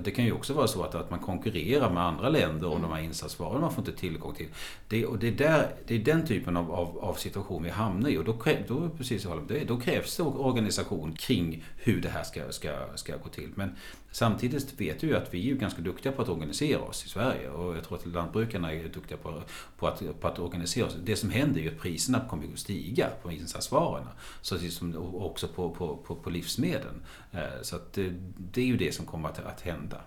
Det 0.04 0.10
kan 0.10 0.24
ju 0.24 0.32
också 0.32 0.52
vara 0.52 0.66
så 0.66 0.82
att, 0.82 0.94
att 0.94 1.10
man 1.10 1.18
konkurrerar 1.18 1.90
med 1.90 2.02
andra 2.02 2.28
länder 2.28 2.66
om 2.66 2.76
mm. 2.76 2.90
de 2.90 2.96
här 2.96 3.02
insatsvarorna 3.02 3.60
man 3.60 3.72
får 3.72 3.88
inte 3.88 4.00
tillgång 4.00 4.34
till. 4.34 4.48
Det, 4.88 5.06
och 5.06 5.18
det, 5.18 5.28
är 5.28 5.32
där, 5.32 5.74
det 5.86 5.94
är 5.94 5.98
den 5.98 6.26
typen 6.26 6.56
av, 6.56 6.72
av, 6.72 6.98
av 6.98 7.14
situation 7.14 7.62
vi 7.62 7.70
hamnar 7.70 8.10
i 8.10 8.18
och 8.18 8.24
då, 8.24 8.36
då, 8.68 8.90
precis, 8.96 9.26
då 9.66 9.80
krävs 9.80 10.16
det 10.16 10.22
organisation 10.22 11.12
kring 11.12 11.64
hur 11.76 12.00
det 12.00 12.08
här 12.08 12.22
ska, 12.22 12.52
ska, 12.52 12.70
ska 12.94 13.16
gå 13.16 13.28
till. 13.28 13.48
Men 13.54 13.76
samtidigt 14.10 14.80
vet 14.80 15.04
vi 15.04 15.06
ju 15.06 15.16
att 15.16 15.34
vi 15.34 15.38
är 15.38 15.44
ju 15.44 15.56
ganska 15.56 15.82
duktiga 15.82 16.12
på 16.12 16.22
att 16.22 16.28
organisera 16.28 16.80
oss 16.80 17.04
i 17.04 17.08
Sverige 17.08 17.50
och 17.50 17.76
jag 17.76 17.84
tror 17.84 17.98
att 17.98 18.06
lantbrukarna 18.06 18.72
är 18.72 18.88
duktiga 18.88 19.18
på, 19.18 19.42
på, 19.78 19.86
att, 19.86 20.20
på 20.20 20.28
att 20.28 20.38
organisera 20.38 20.86
oss. 20.86 20.96
Det 21.04 21.16
som 21.16 21.30
händer 21.30 21.60
är 21.60 21.64
ju 21.64 21.70
att 21.70 21.80
priserna 21.80 22.20
kommer 22.28 22.52
att 22.52 22.58
stiga 22.58 23.08
på 23.22 23.32
insatsvarorna. 23.32 24.10
Så 24.42 24.58
som 24.58 25.14
också 25.14 25.48
på, 25.48 25.70
på, 25.70 25.96
på, 25.96 26.14
på 26.14 26.30
livsmedlen. 26.30 27.02
Eh, 27.32 27.62
så 27.62 27.76
att 27.76 27.98
eh, 27.98 28.06
det, 28.38 28.60
är 28.60 28.66
ju 28.66 28.76
det 28.76 28.94
som 28.94 29.06
kommer 29.06 29.28
att, 29.28 29.46
att 29.46 29.60
hända. 29.60 30.00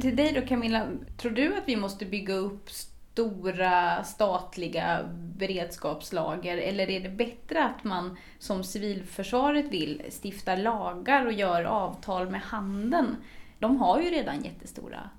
Till 0.00 0.16
dig 0.16 0.32
då 0.32 0.46
Camilla, 0.46 0.86
tror 1.16 1.32
du 1.32 1.56
att 1.56 1.68
vi 1.68 1.76
måste 1.76 2.04
bygga 2.04 2.34
upp 2.34 2.70
stora 2.70 4.04
statliga 4.04 5.00
beredskapslager? 5.14 6.56
Eller 6.58 6.90
är 6.90 7.00
det 7.00 7.08
bättre 7.08 7.64
att 7.64 7.84
man, 7.84 8.16
som 8.38 8.64
civilförsvaret 8.64 9.72
vill, 9.72 10.02
stiftar 10.22 10.56
lagar 10.56 11.26
och 11.26 11.32
gör 11.32 11.64
avtal 11.64 12.30
med 12.30 12.40
handeln? 12.40 13.16
De 13.58 13.76
har 13.76 14.00
ju 14.00 14.10
redan 14.10 14.44
jättestora 14.44 15.10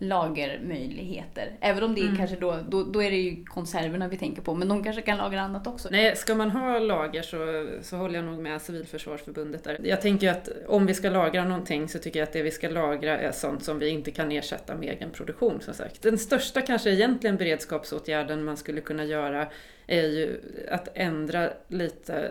lagermöjligheter. 0.00 1.52
Även 1.60 1.82
om 1.84 1.94
det 1.94 2.00
är 2.00 2.04
Mm. 2.04 2.16
kanske 2.16 2.36
då, 2.36 2.58
då, 2.68 2.84
då 2.84 3.02
är 3.02 3.10
det 3.10 3.16
ju 3.16 3.44
konserverna 3.44 4.08
vi 4.08 4.16
tänker 4.16 4.42
på, 4.42 4.54
men 4.54 4.68
de 4.68 4.84
kanske 4.84 5.02
kan 5.02 5.18
lagra 5.18 5.40
annat 5.40 5.66
också. 5.66 5.88
Nej, 5.92 6.16
ska 6.16 6.34
man 6.34 6.50
ha 6.50 6.78
lager 6.78 7.22
så, 7.22 7.68
så 7.82 7.96
håller 7.96 8.14
jag 8.14 8.24
nog 8.24 8.38
med 8.38 8.62
Civilförsvarsförbundet 8.62 9.64
där. 9.64 9.80
Jag 9.84 10.00
tänker 10.00 10.30
att 10.30 10.48
om 10.68 10.86
vi 10.86 10.94
ska 10.94 11.10
lagra 11.10 11.44
någonting 11.44 11.88
så 11.88 11.98
tycker 11.98 12.18
jag 12.20 12.26
att 12.26 12.32
det 12.32 12.42
vi 12.42 12.50
ska 12.50 12.68
lagra 12.68 13.18
är 13.18 13.32
sånt 13.32 13.64
som 13.64 13.78
vi 13.78 13.88
inte 13.88 14.10
kan 14.10 14.32
ersätta 14.32 14.74
med 14.74 14.88
egen 14.88 15.10
produktion 15.10 15.60
som 15.60 15.74
sagt. 15.74 16.02
Den 16.02 16.18
största 16.18 16.60
kanske 16.60 16.90
egentligen 16.90 17.36
beredskapsåtgärden 17.36 18.44
man 18.44 18.56
skulle 18.56 18.80
kunna 18.80 19.04
göra 19.04 19.46
är 19.86 20.06
ju 20.06 20.40
att 20.70 20.88
ändra 20.94 21.50
lite 21.68 22.30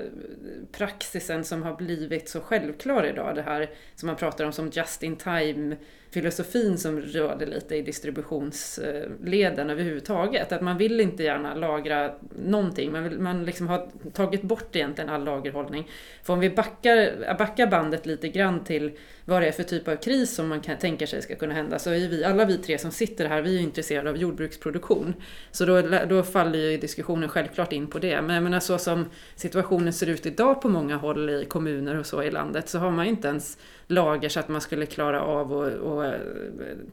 praxisen 0.72 1.44
som 1.44 1.64
har 1.64 1.76
blivit 1.76 2.30
så 2.30 2.40
självklar 2.40 3.06
idag. 3.06 3.36
Det 3.36 3.42
här 3.42 3.70
som 3.96 4.08
man 4.08 4.16
pratar 4.16 4.46
om 4.46 4.52
som 4.52 4.70
just 4.74 5.04
in 5.04 5.16
time 5.16 5.76
filosofin 6.12 6.78
som 6.78 7.02
rörde 7.02 7.46
lite 7.46 7.76
i 7.76 7.82
distributionsleden 7.82 9.70
överhuvudtaget. 9.70 10.52
Att 10.52 10.62
man 10.62 10.78
vill 10.78 11.00
inte 11.00 11.24
gärna 11.24 11.56
lagra 11.56 12.14
någonting, 12.46 12.92
man, 12.92 13.04
vill, 13.04 13.20
man 13.20 13.46
liksom 13.46 13.68
har 13.68 13.88
tagit 14.14 14.42
bort 14.42 14.76
egentligen 14.76 15.10
all 15.10 15.24
lagerhållning. 15.24 15.88
För 16.24 16.34
om 16.34 16.40
vi 16.40 16.50
backar, 16.50 17.36
backar 17.38 17.68
bandet 17.68 18.06
lite 18.06 18.28
grann 18.28 18.64
till 18.64 18.92
vad 19.30 19.42
det 19.42 19.48
är 19.48 19.52
för 19.52 19.64
typ 19.64 19.88
av 19.88 19.96
kris 19.96 20.36
som 20.36 20.48
man 20.48 20.62
kan 20.62 20.78
tänka 20.78 21.08
sig 21.08 21.22
ska 21.22 21.36
kunna 21.36 21.54
hända, 21.54 21.80
så 21.80 21.90
är 21.90 22.08
vi, 22.08 22.24
alla 22.24 22.46
vi 22.46 22.58
tre 22.58 22.78
som 22.78 22.92
sitter 22.92 23.26
här, 23.26 23.42
vi 23.42 23.58
är 23.58 23.62
intresserade 23.62 24.10
av 24.10 24.18
jordbruksproduktion. 24.18 25.14
Så 25.52 25.66
då, 25.66 25.82
då 26.10 26.24
faller 26.24 26.60
ju 26.60 26.78
diskussionen 26.78 27.30
självklart 27.30 27.74
in 27.74 27.88
på 27.88 28.00
det. 28.00 28.22
Men 28.22 28.36
jag 28.36 28.44
menar 28.44 28.60
så 28.60 28.78
som 28.78 29.06
situationen 29.36 29.94
ser 29.94 30.08
ut 30.08 30.26
idag 30.26 30.62
på 30.62 30.70
många 30.70 30.98
håll 30.98 31.30
i 31.30 31.46
kommuner 31.46 32.00
och 32.00 32.06
så 32.06 32.24
i 32.24 32.32
landet, 32.32 32.70
så 32.70 32.80
har 32.80 32.92
man 32.92 33.06
ju 33.06 33.12
inte 33.12 33.28
ens 33.28 33.58
lager 33.88 34.30
så 34.30 34.40
att 34.40 34.48
man 34.48 34.62
skulle 34.62 34.86
klara 34.86 35.22
av 35.22 35.54
att 35.54 36.14
eh, 36.14 36.20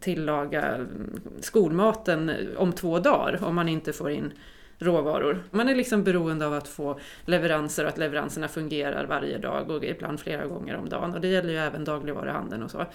tillaga 0.00 0.62
mm, 0.62 1.20
skolmaten 1.40 2.32
om 2.56 2.72
två 2.72 2.98
dagar 2.98 3.44
om 3.44 3.54
man 3.54 3.68
inte 3.68 3.92
får 3.92 4.10
in 4.10 4.32
råvaror. 4.78 5.44
Man 5.50 5.68
är 5.68 5.74
liksom 5.74 6.04
beroende 6.04 6.46
av 6.46 6.54
att 6.54 6.68
få 6.68 7.00
leveranser 7.24 7.84
och 7.84 7.88
att 7.88 7.98
leveranserna 7.98 8.48
fungerar 8.48 9.06
varje 9.06 9.38
dag 9.38 9.70
och 9.70 9.84
ibland 9.84 10.20
flera 10.20 10.46
gånger 10.46 10.76
om 10.76 10.88
dagen. 10.88 11.14
Och 11.14 11.20
det 11.20 11.28
gäller 11.28 11.50
ju 11.50 11.58
även 11.58 11.84
dagligvaruhandeln 11.84 12.62
och 12.62 12.70
så. 12.70 12.86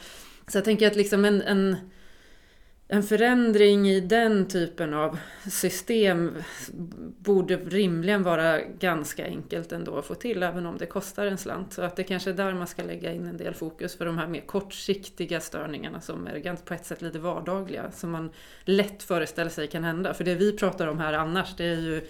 Så 0.48 0.58
jag 0.58 0.66
tänker 0.66 0.88
att 0.88 0.96
liksom 0.96 1.26
en, 1.26 1.42
en 1.42 1.76
en 2.94 3.04
förändring 3.04 3.90
i 3.90 4.00
den 4.00 4.48
typen 4.48 4.94
av 4.94 5.18
system 5.50 6.36
borde 7.18 7.56
rimligen 7.56 8.24
vara 8.24 8.60
ganska 8.62 9.26
enkelt 9.26 9.72
ändå 9.72 9.98
att 9.98 10.06
få 10.06 10.16
till, 10.16 10.44
även 10.44 10.66
om 10.66 10.78
det 10.78 10.86
kostar 10.86 11.26
en 11.26 11.38
slant. 11.38 11.74
Så 11.74 11.82
att 11.82 11.96
det 11.96 12.04
kanske 12.04 12.30
är 12.30 12.34
där 12.34 12.54
man 12.54 12.68
ska 12.68 12.84
lägga 12.84 13.14
in 13.14 13.28
en 13.28 13.38
del 13.38 13.54
fokus 13.54 13.98
för 13.98 14.06
de 14.06 14.18
här 14.18 14.28
mer 14.28 14.42
kortsiktiga 14.42 15.40
störningarna 15.40 16.02
som 16.02 16.28
är 16.28 16.56
på 16.66 16.74
ett 16.74 16.86
sätt 16.86 17.02
lite 17.02 17.20
vardagliga, 17.20 17.92
som 17.92 18.12
man 18.12 18.30
lätt 18.64 19.04
föreställer 19.04 19.52
sig 19.52 19.68
kan 19.68 19.84
hända. 19.84 20.14
För 20.14 20.24
det 20.24 20.36
vi 20.36 20.58
pratar 20.58 20.88
om 20.88 21.00
här 21.00 21.14
annars, 21.14 21.56
det 21.56 21.66
är 21.66 21.80
ju 21.80 22.02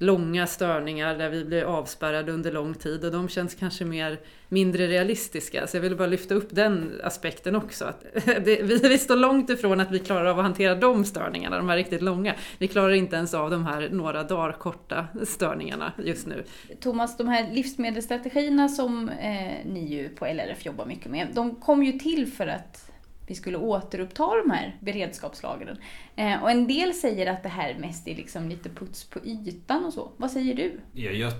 långa 0.00 0.46
störningar 0.46 1.18
där 1.18 1.30
vi 1.30 1.44
blir 1.44 1.62
avspärrade 1.62 2.32
under 2.32 2.52
lång 2.52 2.74
tid 2.74 3.04
och 3.04 3.12
de 3.12 3.28
känns 3.28 3.54
kanske 3.54 3.84
mer 3.84 4.20
mindre 4.48 4.86
realistiska. 4.86 5.66
Så 5.66 5.76
jag 5.76 5.82
ville 5.82 5.96
bara 5.96 6.08
lyfta 6.08 6.34
upp 6.34 6.48
den 6.50 7.00
aspekten 7.04 7.56
också. 7.56 7.84
Att 7.84 8.04
det, 8.24 8.62
vi, 8.62 8.78
vi 8.78 8.98
står 8.98 9.16
långt 9.16 9.50
ifrån 9.50 9.80
att 9.80 9.90
vi 9.90 9.98
klarar 9.98 10.24
av 10.24 10.38
att 10.38 10.44
hantera 10.44 10.74
de 10.74 11.04
störningarna, 11.04 11.56
de 11.56 11.68
här 11.68 11.76
riktigt 11.76 12.02
långa. 12.02 12.34
Vi 12.58 12.68
klarar 12.68 12.92
inte 12.92 13.16
ens 13.16 13.34
av 13.34 13.50
de 13.50 13.66
här 13.66 13.88
några 13.92 14.22
dagar 14.22 14.52
korta 14.52 15.06
störningarna 15.26 15.92
just 16.04 16.26
nu. 16.26 16.44
Thomas, 16.80 17.16
de 17.16 17.28
här 17.28 17.50
livsmedelsstrategierna 17.52 18.68
som 18.68 19.08
eh, 19.08 19.66
ni 19.66 19.86
ju 19.88 20.08
på 20.08 20.26
LRF 20.26 20.66
jobbar 20.66 20.86
mycket 20.86 21.10
med, 21.10 21.28
de 21.32 21.54
kom 21.54 21.82
ju 21.84 21.92
till 21.92 22.32
för 22.32 22.46
att 22.46 22.89
vi 23.30 23.34
skulle 23.34 23.58
återuppta 23.58 24.36
de 24.36 24.50
här 24.50 24.76
beredskapslagren. 24.80 25.76
Eh, 26.16 26.42
och 26.42 26.50
en 26.50 26.66
del 26.66 26.94
säger 26.94 27.26
att 27.26 27.42
det 27.42 27.48
här 27.48 27.78
mest 27.78 28.08
är 28.08 28.16
liksom 28.16 28.48
lite 28.48 28.68
puts 28.68 29.04
på 29.04 29.18
ytan 29.24 29.84
och 29.84 29.92
så. 29.92 30.10
Vad 30.16 30.30
säger 30.30 30.54
du? 30.54 30.80
Ja, 30.92 31.10
jag 31.10 31.32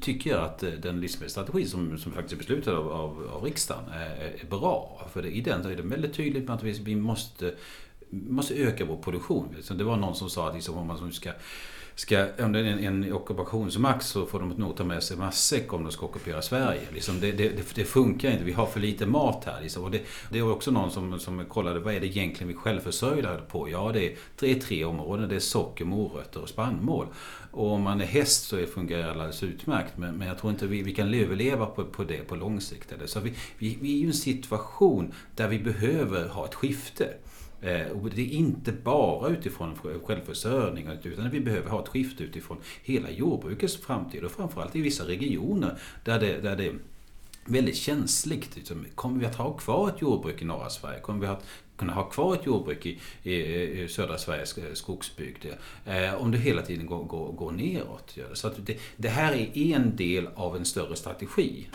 tycker 0.00 0.36
att 0.36 0.62
eh, 0.62 0.70
den 0.70 1.00
livsmedelsstrategi 1.00 1.66
som, 1.66 1.98
som 1.98 2.12
faktiskt 2.12 2.32
är 2.32 2.36
beslutad 2.36 2.76
av, 2.76 2.92
av, 2.92 3.30
av 3.34 3.44
riksdagen 3.44 3.84
är, 3.92 4.40
är 4.40 4.46
bra. 4.50 5.08
För 5.12 5.22
det, 5.22 5.28
i 5.28 5.40
den 5.40 5.66
är 5.66 5.76
det 5.76 5.82
väldigt 5.82 6.14
tydligt 6.14 6.44
med 6.44 6.54
att 6.54 6.62
vi, 6.62 6.72
vi 6.72 6.96
måste, 6.96 7.54
måste 8.10 8.54
öka 8.54 8.84
vår 8.84 8.96
produktion. 8.96 9.56
Det 9.70 9.84
var 9.84 9.96
någon 9.96 10.14
som 10.14 10.30
sa 10.30 10.48
att 10.48 10.54
liksom, 10.54 10.78
om 10.78 10.86
man 10.86 11.12
ska 11.12 11.32
ska, 11.94 12.26
om 12.38 12.52
det 12.52 12.58
är 12.58 12.64
en, 12.64 12.78
en 12.78 13.12
ockupationsmakt 13.12 14.04
så 14.04 14.26
får 14.26 14.40
de 14.40 14.48
nog 14.48 14.76
ta 14.76 14.84
med 14.84 15.02
sig 15.02 15.16
matsäck 15.16 15.72
om 15.72 15.82
de 15.82 15.92
ska 15.92 16.06
ockupera 16.06 16.42
Sverige. 16.42 16.80
Liksom 16.94 17.20
det, 17.20 17.32
det, 17.32 17.74
det, 17.74 17.84
funkar 17.84 18.30
inte, 18.30 18.44
vi 18.44 18.52
har 18.52 18.66
för 18.66 18.80
lite 18.80 19.06
mat 19.06 19.44
här. 19.44 19.60
Liksom. 19.62 19.84
Och 19.84 19.90
det, 19.90 20.00
det 20.30 20.42
var 20.42 20.52
också 20.52 20.70
någon 20.70 20.90
som, 20.90 21.20
som 21.20 21.44
kollade, 21.44 21.80
vad 21.80 21.94
är 21.94 22.00
det 22.00 22.06
egentligen 22.06 22.48
vi 22.48 22.54
självförsörjda 22.54 23.38
på? 23.38 23.70
Ja, 23.70 23.90
det 23.92 24.06
är, 24.06 24.16
det 24.38 24.50
är 24.50 24.54
tre 24.54 24.84
områden. 24.84 25.28
Det 25.28 25.34
är 25.34 25.40
socker, 25.40 25.84
morötter 25.84 26.42
och 26.42 26.48
spannmål. 26.48 27.06
Och 27.52 27.72
om 27.72 27.82
man 27.82 28.00
är 28.00 28.04
häst 28.04 28.44
så 28.44 28.66
fungerar 28.66 29.02
det 29.02 29.10
alldeles 29.10 29.42
utmärkt. 29.42 29.92
Men, 29.96 30.14
men 30.14 30.28
jag 30.28 30.38
tror 30.38 30.52
inte 30.52 30.66
vi, 30.66 30.82
vi 30.82 30.94
kan 30.94 31.14
överleva 31.14 31.66
på, 31.66 31.84
på 31.84 32.04
det 32.04 32.28
på 32.28 32.36
lång 32.36 32.60
sikt. 32.60 32.92
Så 33.06 33.20
vi, 33.20 33.32
vi, 33.58 33.78
vi 33.80 33.94
är 33.94 33.98
ju 33.98 34.04
i 34.04 34.06
en 34.06 34.14
situation 34.14 35.12
där 35.36 35.48
vi 35.48 35.58
behöver 35.58 36.28
ha 36.28 36.44
ett 36.44 36.54
skifte. 36.54 37.14
Eh, 37.60 37.86
och 37.86 38.10
det 38.10 38.22
är 38.22 38.32
inte 38.32 38.72
bara 38.72 39.28
utifrån 39.28 39.78
självförsörjning 40.04 40.88
utan 41.02 41.30
vi 41.30 41.40
behöver 41.40 41.70
ha 41.70 41.82
ett 41.82 41.88
skifte 41.88 42.24
utifrån 42.24 42.56
hela 42.82 43.10
jordbrukets 43.10 43.76
framtid 43.76 44.24
och 44.24 44.32
framförallt 44.32 44.76
i 44.76 44.80
vissa 44.80 45.08
regioner 45.08 45.78
där 46.04 46.20
det, 46.20 46.40
där 46.40 46.56
det 46.56 46.66
är 46.66 46.74
väldigt 47.44 47.76
känsligt. 47.76 48.56
Liksom, 48.56 48.86
kommer 48.94 49.20
vi 49.20 49.26
att 49.26 49.34
ha 49.34 49.52
kvar 49.52 49.88
ett 49.88 50.02
jordbruk 50.02 50.42
i 50.42 50.44
norra 50.44 50.70
Sverige? 50.70 51.00
Kommer 51.00 51.20
vi 51.20 51.26
att 51.26 51.46
kunna 51.76 51.92
ha 51.92 52.04
kvar 52.10 52.34
ett 52.34 52.46
jordbruk 52.46 52.86
i, 52.86 52.98
i, 53.22 53.34
i 53.82 53.88
södra 53.88 54.18
Sveriges 54.18 54.58
skogsbygd? 54.74 55.46
Eh, 55.86 56.14
om 56.14 56.30
det 56.30 56.38
hela 56.38 56.62
tiden 56.62 56.86
går, 56.86 57.04
går, 57.04 57.32
går 57.32 57.52
neråt. 57.52 58.18
Så 58.32 58.46
att 58.46 58.66
det, 58.66 58.78
det 58.96 59.08
här 59.08 59.32
är 59.32 59.76
en 59.76 59.96
del 59.96 60.28
av 60.34 60.56
en 60.56 60.64
större 60.64 60.96
strategi. 60.96 61.68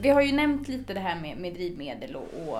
Vi 0.00 0.08
har 0.08 0.22
ju 0.22 0.32
nämnt 0.32 0.68
lite 0.68 0.94
det 0.94 1.00
här 1.00 1.20
med, 1.20 1.38
med 1.38 1.54
drivmedel 1.54 2.16
och, 2.16 2.22
och 2.22 2.58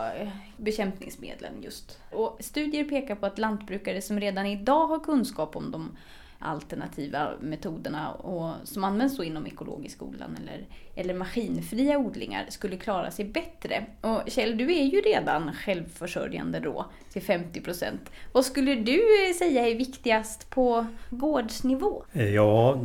bekämpningsmedlen 0.57 1.53
just. 1.63 1.99
Och 2.11 2.37
studier 2.41 2.85
pekar 2.85 3.15
på 3.15 3.27
att 3.27 3.39
lantbrukare 3.39 4.03
som 4.03 4.21
redan 4.21 4.47
idag 4.47 4.87
har 4.87 5.01
kunskap 5.05 5.57
om 5.57 5.71
de 5.71 5.97
alternativa 6.39 7.31
metoderna 7.41 8.13
och 8.13 8.55
som 8.65 8.85
används 8.85 9.17
så 9.17 9.23
inom 9.23 9.47
ekologisk 9.47 10.03
odlan 10.03 10.37
eller, 10.43 10.67
eller 10.95 11.15
maskinfria 11.15 11.99
odlingar 11.99 12.47
skulle 12.49 12.77
klara 12.77 13.11
sig 13.11 13.25
bättre. 13.25 13.87
Och 14.01 14.23
Kjell, 14.27 14.59
du 14.59 14.73
är 14.79 14.85
ju 14.85 15.01
redan 15.01 15.53
självförsörjande 15.53 16.61
då 16.61 16.87
till 17.13 17.23
50 17.23 17.61
procent. 17.61 18.11
Vad 18.33 18.45
skulle 18.45 18.75
du 18.75 19.01
säga 19.39 19.69
är 19.69 19.75
viktigast 19.75 20.51
på 20.51 20.87
gårdsnivå? 21.11 22.05
Eh, 22.13 22.35
ja, 22.35 22.81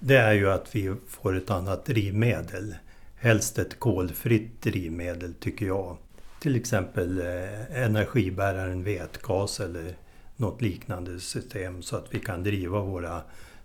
det 0.00 0.16
är 0.16 0.32
ju 0.32 0.50
att 0.50 0.74
vi 0.74 0.94
får 1.08 1.36
ett 1.36 1.50
annat 1.50 1.84
drivmedel. 1.84 2.74
Helst 3.16 3.58
ett 3.58 3.78
kolfritt 3.78 4.62
drivmedel 4.62 5.34
tycker 5.34 5.66
jag. 5.66 5.96
Till 6.40 6.56
exempel 6.56 7.18
eh, 7.20 7.82
energibäraren 7.84 8.84
vätgas 8.84 9.60
eller 9.60 9.94
något 10.40 10.62
liknande 10.62 11.20
system 11.20 11.82
så 11.82 11.96
att 11.96 12.06
vi 12.14 12.18
kan 12.18 12.42
driva 12.42 12.80
våra 12.80 13.22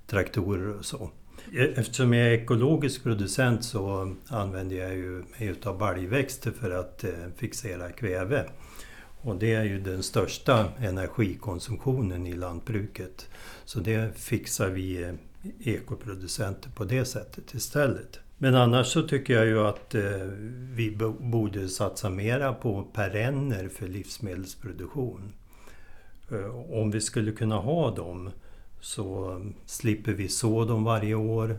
traktorer 0.07 0.77
och 0.77 0.85
så. 0.85 1.09
E- 1.53 1.73
eftersom 1.75 2.13
jag 2.13 2.27
är 2.27 2.31
ekologisk 2.31 3.03
producent 3.03 3.63
så 3.63 4.15
använder 4.27 4.75
jag 4.75 4.95
ju 4.95 5.11
mig 5.11 5.47
utav 5.47 5.77
baljväxter 5.77 6.51
för 6.51 6.71
att 6.71 7.03
eh, 7.03 7.09
fixera 7.35 7.91
kväve. 7.91 8.49
Och 9.21 9.35
det 9.35 9.53
är 9.53 9.63
ju 9.63 9.79
den 9.79 10.03
största 10.03 10.65
energikonsumtionen 10.79 12.27
i 12.27 12.33
lantbruket. 12.33 13.29
Så 13.65 13.79
det 13.79 14.17
fixar 14.17 14.69
vi 14.69 15.03
eh, 15.03 15.13
ekoproducenter 15.59 16.69
på 16.69 16.83
det 16.83 17.05
sättet 17.05 17.53
istället. 17.53 18.19
Men 18.37 18.55
annars 18.55 18.87
så 18.87 19.07
tycker 19.07 19.33
jag 19.33 19.45
ju 19.45 19.59
att 19.59 19.95
eh, 19.95 20.01
vi 20.71 20.97
borde 21.19 21.69
satsa 21.69 22.09
mera 22.09 22.53
på 22.53 22.83
perenner 22.83 23.69
för 23.69 23.87
livsmedelsproduktion. 23.87 25.33
Eh, 26.31 26.71
om 26.71 26.91
vi 26.91 27.01
skulle 27.01 27.31
kunna 27.31 27.55
ha 27.55 27.95
dem 27.95 28.31
så 28.81 29.41
slipper 29.65 30.11
vi 30.11 30.29
så 30.29 30.65
dem 30.65 30.83
varje 30.83 31.15
år 31.15 31.57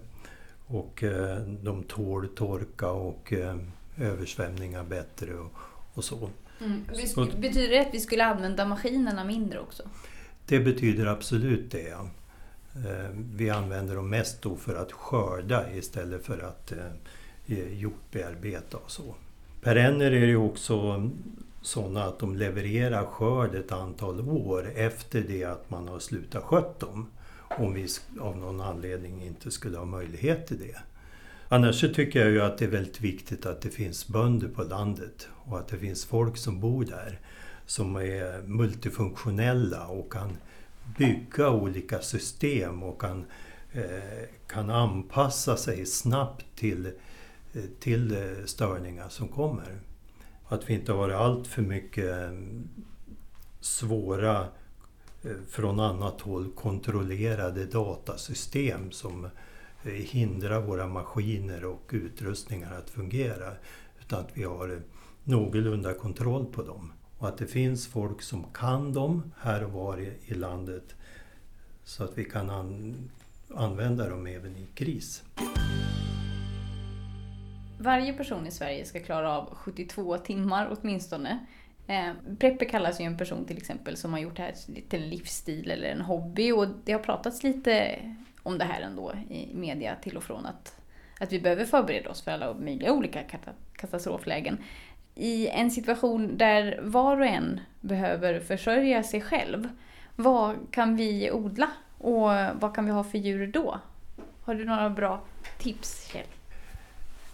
och 0.66 1.02
eh, 1.02 1.38
de 1.38 1.82
tål 1.82 2.28
torka 2.28 2.90
och 2.90 3.32
eh, 3.32 3.56
översvämningar 3.98 4.84
bättre 4.84 5.34
och, 5.94 6.04
så. 6.04 6.30
Mm. 6.60 6.84
Betyder 7.40 7.68
det 7.68 7.80
att 7.80 7.94
vi 7.94 8.00
skulle 8.00 8.24
använda 8.24 8.64
maskinerna 8.64 9.24
mindre 9.24 9.60
också? 9.60 9.82
Det 10.46 10.60
betyder 10.60 11.06
absolut 11.06 11.70
det. 11.70 11.96
Vi 13.14 13.50
använder 13.50 13.96
dem 13.96 14.10
mest 14.10 14.42
då 14.42 14.56
för 14.56 14.74
att 14.74 14.92
skörda 14.92 15.72
istället 15.72 16.24
för 16.24 16.38
att 16.38 16.72
jordbearbeta 17.72 18.76
och 18.76 18.90
så. 18.90 19.14
Perenner 19.62 20.12
är 20.12 20.26
ju 20.26 20.36
också 20.36 21.10
sådana 21.66 22.04
att 22.04 22.18
de 22.18 22.36
levererar 22.36 23.06
skörd 23.06 23.54
ett 23.54 23.72
antal 23.72 24.20
år 24.28 24.72
efter 24.74 25.20
det 25.20 25.44
att 25.44 25.70
man 25.70 25.88
har 25.88 25.98
slutat 25.98 26.42
skött 26.42 26.80
dem. 26.80 27.06
Om 27.38 27.74
vi 27.74 27.88
av 28.20 28.38
någon 28.38 28.60
anledning 28.60 29.22
inte 29.22 29.50
skulle 29.50 29.78
ha 29.78 29.84
möjlighet 29.84 30.46
till 30.46 30.58
det. 30.58 30.76
Annars 31.48 31.80
så 31.80 31.88
tycker 31.88 32.20
jag 32.20 32.30
ju 32.30 32.42
att 32.42 32.58
det 32.58 32.64
är 32.64 32.68
väldigt 32.68 33.00
viktigt 33.00 33.46
att 33.46 33.60
det 33.60 33.70
finns 33.70 34.08
bönder 34.08 34.48
på 34.48 34.62
landet 34.62 35.28
och 35.34 35.58
att 35.58 35.68
det 35.68 35.78
finns 35.78 36.04
folk 36.04 36.36
som 36.36 36.60
bor 36.60 36.84
där. 36.84 37.20
som 37.68 37.96
är 37.96 38.42
multifunktionella 38.42 39.86
och 39.86 40.12
kan 40.12 40.36
bygga 40.98 41.50
olika 41.50 42.00
system 42.00 42.82
och 42.82 43.00
kan, 43.00 43.24
eh, 43.72 44.28
kan 44.46 44.70
anpassa 44.70 45.56
sig 45.56 45.86
snabbt 45.86 46.44
till, 46.56 46.86
eh, 46.86 47.62
till 47.80 48.12
eh, 48.12 48.44
störningar 48.44 49.08
som 49.08 49.28
kommer. 49.28 49.80
Att 50.48 50.70
vi 50.70 50.74
inte 50.74 50.92
har 50.92 51.08
allt 51.08 51.46
för 51.46 51.62
mycket 51.62 52.30
svåra 53.60 54.48
eh, 55.22 55.36
från 55.48 55.80
annat 55.80 56.20
håll 56.20 56.50
kontrollerade 56.50 57.66
datasystem 57.66 58.92
som 58.92 59.24
eh, 59.84 59.92
hindrar 59.92 60.60
våra 60.60 60.86
maskiner 60.86 61.64
och 61.64 61.90
utrustningar 61.92 62.72
att 62.72 62.90
fungera. 62.90 63.52
Utan 64.00 64.20
att 64.20 64.30
vi 64.34 64.44
har 64.44 64.68
eh, 64.68 64.78
någorlunda 65.24 65.94
kontroll 65.94 66.46
på 66.46 66.62
dem. 66.62 66.92
Och 67.18 67.28
att 67.28 67.38
det 67.38 67.46
finns 67.46 67.86
folk 67.86 68.22
som 68.22 68.44
kan 68.52 68.92
dem 68.92 69.32
här 69.38 69.64
och 69.64 69.72
var 69.72 69.98
i, 70.26 70.34
landet 70.34 70.94
så 71.84 72.04
att 72.04 72.18
vi 72.18 72.24
kan 72.24 72.50
an, 72.50 72.96
använda 73.54 74.08
dem 74.08 74.26
även 74.26 74.56
i 74.56 74.66
kris. 74.74 75.22
Varje 77.78 78.12
person 78.12 78.46
i 78.46 78.50
Sverige 78.50 78.84
ska 78.84 79.00
klara 79.00 79.32
av 79.32 79.54
72 79.54 80.18
timmar 80.18 80.76
åtminstone. 80.76 81.38
Eh, 81.86 82.12
prepper 82.38 82.66
kallas 82.66 83.00
ju 83.00 83.04
en 83.04 83.18
person 83.18 83.44
till 83.44 83.56
exempel 83.56 83.96
som 83.96 84.12
har 84.12 84.20
gjort 84.20 84.36
det 84.36 84.42
här 84.42 84.54
till 84.88 85.02
en 85.02 85.08
livsstil 85.08 85.70
eller 85.70 85.88
en 85.88 86.00
hobby 86.00 86.52
och 86.52 86.66
det 86.84 86.92
har 86.92 87.00
pratats 87.00 87.42
lite 87.42 87.98
om 88.42 88.58
det 88.58 88.64
här 88.64 88.80
ändå 88.80 89.12
i 89.30 89.54
media 89.54 89.96
till 90.02 90.16
och 90.16 90.22
från 90.22 90.46
att, 90.46 90.80
att 91.20 91.32
vi 91.32 91.40
behöver 91.40 91.64
förbereda 91.64 92.10
oss 92.10 92.22
för 92.22 92.30
alla 92.30 92.54
möjliga 92.54 92.92
olika 92.92 93.22
katastroflägen 93.76 94.58
i 95.14 95.48
en 95.48 95.70
situation 95.70 96.36
där 96.36 96.80
var 96.82 97.20
och 97.20 97.26
en 97.26 97.60
behöver 97.80 98.40
försörja 98.40 99.02
sig 99.02 99.20
själv, 99.20 99.68
vad 100.16 100.56
kan 100.70 100.96
vi 100.96 101.30
odla 101.30 101.70
och 101.98 102.30
vad 102.60 102.74
kan 102.74 102.84
vi 102.84 102.90
ha 102.90 103.04
för 103.04 103.18
djur 103.18 103.46
då? 103.46 103.80
Har 104.44 104.54
du 104.54 104.64
några 104.64 104.90
bra 104.90 105.20
tips 105.58 106.08
Kjell? 106.12 106.26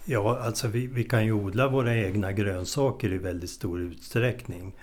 Ja, 0.05 0.39
alltså 0.39 0.67
vi, 0.67 0.87
vi 0.87 1.03
kan 1.03 1.25
ju 1.25 1.31
odla 1.31 1.67
våra 1.67 1.95
egna 1.95 2.31
grönsaker 2.31 3.13
i 3.13 3.17
väldigt 3.17 3.49
stor 3.49 3.81
utsträckning. 3.81 4.73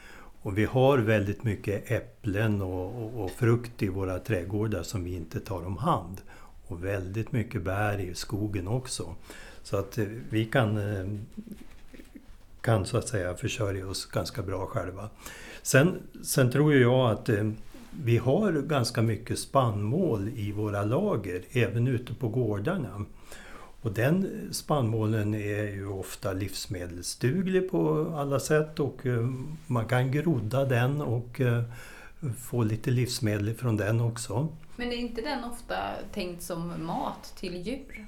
Och 0.43 0.59
vi 0.59 0.65
har 0.65 0.99
väldigt 0.99 1.45
mycket 1.45 1.91
äpplen 1.91 2.63
och, 2.63 3.03
och, 3.03 3.25
och, 3.25 3.31
frukt 3.31 3.83
i 3.83 3.89
våra 3.89 4.19
trädgårdar 4.19 4.83
som 4.83 5.05
vi 5.05 5.15
inte 5.15 5.41
tar 5.41 5.67
om 5.67 5.77
hand. 5.77 6.21
Och 6.67 6.85
väldigt 6.85 7.33
mycket 7.33 7.63
bär 7.63 7.99
i 7.99 8.15
skogen 8.15 8.69
också. 8.69 9.15
Så 9.63 9.77
att 9.77 9.99
eh, 9.99 10.07
vi 10.31 10.45
kan 10.45 10.77
eh, 10.77 11.07
kan 12.61 12.87
så 12.87 12.97
att 12.97 13.09
säga 13.09 13.35
försörja 13.35 13.89
oss 13.89 14.07
ganska 14.07 14.43
bra 14.43 14.67
själva. 14.67 15.09
Sen, 15.63 16.03
sen 16.23 16.51
tror 16.51 16.75
jag 16.75 17.11
att 17.11 17.29
eh, 17.29 17.51
vi 17.91 18.19
har 18.19 18.53
ganska 18.53 19.03
mycket 19.03 19.39
spannmål 19.39 20.29
i 20.29 20.53
våra 20.53 20.85
lager, 20.85 21.43
även 21.53 21.89
ute 21.89 22.15
på 22.15 22.29
gårdarna. 22.29 23.05
Och 23.83 23.93
den 23.93 24.49
spannmålen 24.53 25.35
är 25.35 25.63
ju 25.63 25.87
ofta 25.87 26.33
livsmedelsduglig 26.33 27.71
på 27.71 28.13
alla 28.17 28.41
sätt 28.41 28.81
och 28.81 29.07
eh, 29.07 29.31
man 29.67 29.89
kan 29.89 30.13
grodda 30.13 30.65
den 30.65 31.01
och 31.01 31.41
eh, 31.41 31.63
få 32.39 32.63
lite 32.63 32.91
livsmedel 32.91 33.55
från 33.55 33.77
den 33.77 34.01
också. 34.01 34.49
Men 34.77 34.93
är 34.93 34.97
inte 34.97 35.21
den 35.21 35.45
ofta 35.45 35.77
tänkt 36.13 36.43
som 36.43 36.87
mat 36.87 37.35
till 37.37 37.67
djur? 37.67 38.07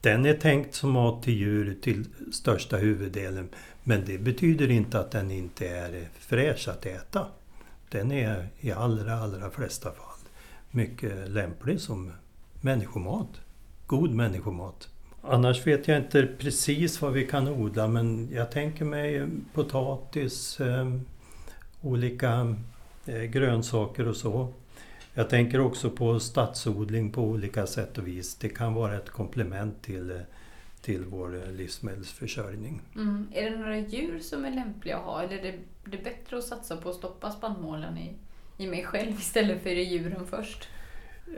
Den 0.00 0.26
är 0.26 0.34
tänkt 0.34 0.74
som 0.74 0.90
mat 0.90 1.22
till 1.22 1.34
djur 1.34 1.76
till 1.82 2.04
största 2.32 2.76
huvuddelen. 2.76 3.48
Men 3.82 4.04
det 4.04 4.18
betyder 4.18 4.70
inte 4.70 4.98
att 4.98 5.10
den 5.10 5.30
inte 5.30 5.68
är 5.68 6.08
fräsch 6.18 6.68
att 6.68 6.86
äta. 6.86 7.26
Den 7.88 8.12
är 8.12 8.48
i 8.60 8.72
allra, 8.72 9.14
allra 9.14 9.50
flesta 9.50 9.90
fall 9.90 10.14
mycket 10.70 11.30
lämplig 11.30 11.80
som 11.80 12.12
människomat. 12.60 13.28
God 13.86 14.10
människomat. 14.10 14.88
Annars 15.22 15.66
vet 15.66 15.88
jag 15.88 15.96
inte 15.96 16.26
precis 16.38 17.02
vad 17.02 17.12
vi 17.12 17.26
kan 17.26 17.48
odla 17.48 17.88
men 17.88 18.28
jag 18.32 18.50
tänker 18.50 18.84
mig 18.84 19.26
potatis, 19.54 20.60
eh, 20.60 20.98
olika 21.80 22.56
eh, 23.06 23.22
grönsaker 23.22 24.08
och 24.08 24.16
så. 24.16 24.52
Jag 25.14 25.30
tänker 25.30 25.60
också 25.60 25.90
på 25.90 26.20
stadsodling 26.20 27.12
på 27.12 27.22
olika 27.22 27.66
sätt 27.66 27.98
och 27.98 28.06
vis. 28.06 28.34
Det 28.34 28.48
kan 28.48 28.74
vara 28.74 28.96
ett 28.96 29.10
komplement 29.10 29.82
till, 29.82 30.20
till 30.80 31.04
vår 31.04 31.52
livsmedelsförsörjning. 31.52 32.82
Mm. 32.94 33.28
Är 33.32 33.50
det 33.50 33.58
några 33.58 33.78
djur 33.78 34.18
som 34.18 34.44
är 34.44 34.50
lämpliga 34.50 34.96
att 34.96 35.04
ha 35.04 35.22
eller 35.22 35.38
är 35.38 35.42
det, 35.42 35.58
det 35.84 35.98
är 35.98 36.04
bättre 36.04 36.38
att 36.38 36.44
satsa 36.44 36.76
på 36.76 36.90
att 36.90 36.96
stoppa 36.96 37.30
spannmålen 37.30 37.98
i, 37.98 38.14
i 38.58 38.66
mig 38.66 38.84
själv 38.84 39.12
istället 39.18 39.62
för 39.62 39.70
i 39.70 39.82
djuren 39.82 40.26
först? 40.26 40.68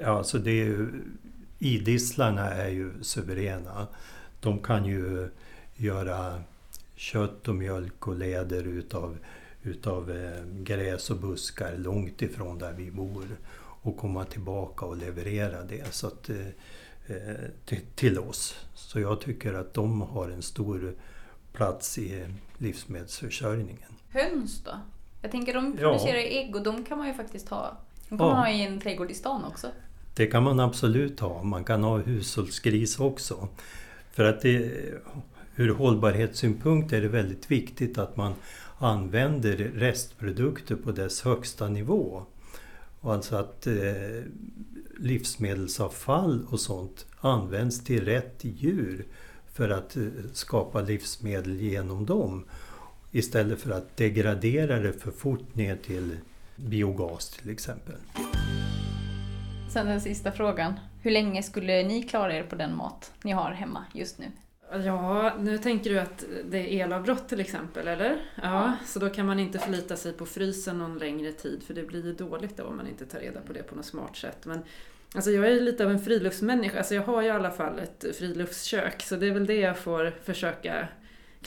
Ja, 0.00 0.18
alltså 0.18 0.38
det 0.38 0.50
är 0.50 0.64
ju, 0.64 1.02
idisslarna 1.58 2.50
är 2.50 2.68
ju 2.68 3.02
suveräna. 3.02 3.86
De 4.40 4.58
kan 4.58 4.84
ju 4.84 5.28
göra 5.76 6.42
kött 6.96 7.48
och 7.48 7.54
mjölk 7.54 8.08
och 8.08 8.16
läder 8.16 8.64
utav, 8.64 9.18
utav 9.62 10.10
eh, 10.10 10.44
gräs 10.46 11.10
och 11.10 11.16
buskar 11.16 11.76
långt 11.76 12.22
ifrån 12.22 12.58
där 12.58 12.72
vi 12.72 12.90
bor 12.90 13.24
och 13.58 13.96
komma 13.96 14.24
tillbaka 14.24 14.86
och 14.86 14.96
leverera 14.96 15.62
det 15.62 15.94
så 15.94 16.06
att, 16.06 16.28
eh, 16.28 16.46
eh, 17.06 17.36
till, 17.64 17.80
till 17.94 18.18
oss. 18.18 18.56
Så 18.74 19.00
jag 19.00 19.20
tycker 19.20 19.54
att 19.54 19.74
de 19.74 20.00
har 20.00 20.28
en 20.28 20.42
stor 20.42 20.94
plats 21.52 21.98
i 21.98 22.26
livsmedelsförsörjningen. 22.58 23.92
Höns 24.10 24.64
då? 24.64 24.80
Jag 25.22 25.30
tänker 25.30 25.54
de 25.54 25.76
producerar 25.76 26.16
ja. 26.16 26.22
ägg 26.22 26.56
och 26.56 26.62
de 26.62 26.84
kan 26.84 26.98
man 26.98 27.06
ju 27.06 27.14
faktiskt 27.14 27.48
ha. 27.48 27.76
De 28.08 28.18
kan 28.18 28.26
ja. 28.26 28.34
man 28.34 28.42
ha 28.42 28.50
i 28.50 28.62
en 28.62 28.80
trädgård 28.80 29.10
i 29.10 29.14
stan 29.14 29.44
också. 29.44 29.66
Det 30.16 30.26
kan 30.26 30.42
man 30.42 30.60
absolut 30.60 31.20
ha. 31.20 31.42
Man 31.42 31.64
kan 31.64 31.82
ha 31.82 31.98
hushållsgris 31.98 33.00
också. 33.00 33.48
För 34.12 34.24
att 34.24 34.40
det, 34.40 34.70
ur 35.56 35.74
hållbarhetssynpunkt 35.74 36.92
är 36.92 37.00
det 37.00 37.08
väldigt 37.08 37.50
viktigt 37.50 37.98
att 37.98 38.16
man 38.16 38.34
använder 38.78 39.56
restprodukter 39.56 40.76
på 40.76 40.92
dess 40.92 41.22
högsta 41.22 41.68
nivå. 41.68 42.22
Och 43.00 43.14
alltså 43.14 43.36
att 43.36 43.66
eh, 43.66 44.22
livsmedelsavfall 44.98 46.46
och 46.50 46.60
sånt 46.60 47.06
används 47.20 47.84
till 47.84 48.04
rätt 48.04 48.38
djur 48.40 49.04
för 49.52 49.68
att 49.68 49.96
eh, 49.96 50.02
skapa 50.32 50.80
livsmedel 50.80 51.60
genom 51.60 52.06
dem. 52.06 52.44
Istället 53.10 53.60
för 53.60 53.70
att 53.70 53.96
degradera 53.96 54.78
det 54.78 54.92
för 54.92 55.10
fort 55.10 55.54
ner 55.54 55.76
till 55.76 56.16
biogas 56.56 57.28
till 57.28 57.50
exempel. 57.50 57.96
Sen 59.76 59.86
den 59.86 60.00
sista 60.00 60.32
frågan. 60.32 60.80
Hur 61.02 61.10
länge 61.10 61.42
skulle 61.42 61.82
ni 61.82 62.02
klara 62.02 62.34
er 62.34 62.42
på 62.42 62.56
den 62.56 62.76
mat 62.76 63.12
ni 63.22 63.32
har 63.32 63.50
hemma 63.50 63.84
just 63.92 64.18
nu? 64.18 64.26
Ja, 64.84 65.32
nu 65.40 65.58
tänker 65.58 65.90
du 65.90 65.98
att 65.98 66.24
det 66.44 66.58
är 66.58 66.84
elavbrott 66.84 67.28
till 67.28 67.40
exempel, 67.40 67.88
eller? 67.88 68.16
Ja, 68.42 68.72
så 68.86 68.98
då 68.98 69.08
kan 69.08 69.26
man 69.26 69.40
inte 69.40 69.58
förlita 69.58 69.96
sig 69.96 70.12
på 70.12 70.26
frysen 70.26 70.78
någon 70.78 70.98
längre 70.98 71.32
tid 71.32 71.62
för 71.62 71.74
det 71.74 71.82
blir 71.82 72.04
ju 72.04 72.12
dåligt 72.12 72.56
då 72.56 72.64
om 72.64 72.76
man 72.76 72.88
inte 72.88 73.06
tar 73.06 73.18
reda 73.18 73.40
på 73.40 73.52
det 73.52 73.62
på 73.62 73.74
något 73.74 73.86
smart 73.86 74.16
sätt. 74.16 74.46
Men 74.46 74.62
Alltså 75.14 75.30
jag 75.30 75.46
är 75.46 75.60
lite 75.60 75.84
av 75.84 75.90
en 75.90 76.00
friluftsmänniska, 76.00 76.78
alltså 76.78 76.94
jag 76.94 77.02
har 77.02 77.22
ju 77.22 77.28
i 77.28 77.30
alla 77.30 77.50
fall 77.50 77.78
ett 77.78 78.16
friluftskök 78.16 79.02
så 79.02 79.16
det 79.16 79.26
är 79.26 79.32
väl 79.32 79.46
det 79.46 79.60
jag 79.60 79.78
får 79.78 80.14
försöka 80.22 80.88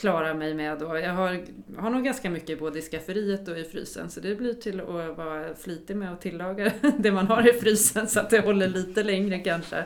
klara 0.00 0.34
mig 0.34 0.54
med. 0.54 0.82
Och 0.82 1.00
jag 1.00 1.12
har, 1.12 1.44
har 1.78 1.90
nog 1.90 2.04
ganska 2.04 2.30
mycket 2.30 2.58
både 2.58 2.78
i 2.78 2.82
skafferiet 2.82 3.48
och 3.48 3.58
i 3.58 3.64
frysen 3.64 4.10
så 4.10 4.20
det 4.20 4.34
blir 4.34 4.54
till 4.54 4.80
att 4.80 5.16
vara 5.16 5.54
flitig 5.54 5.96
med 5.96 6.12
att 6.12 6.20
tillaga 6.20 6.72
det 6.98 7.12
man 7.12 7.26
har 7.26 7.48
i 7.48 7.52
frysen 7.52 8.08
så 8.08 8.20
att 8.20 8.30
det 8.30 8.40
håller 8.40 8.68
lite 8.68 9.02
längre 9.02 9.38
kanske 9.38 9.84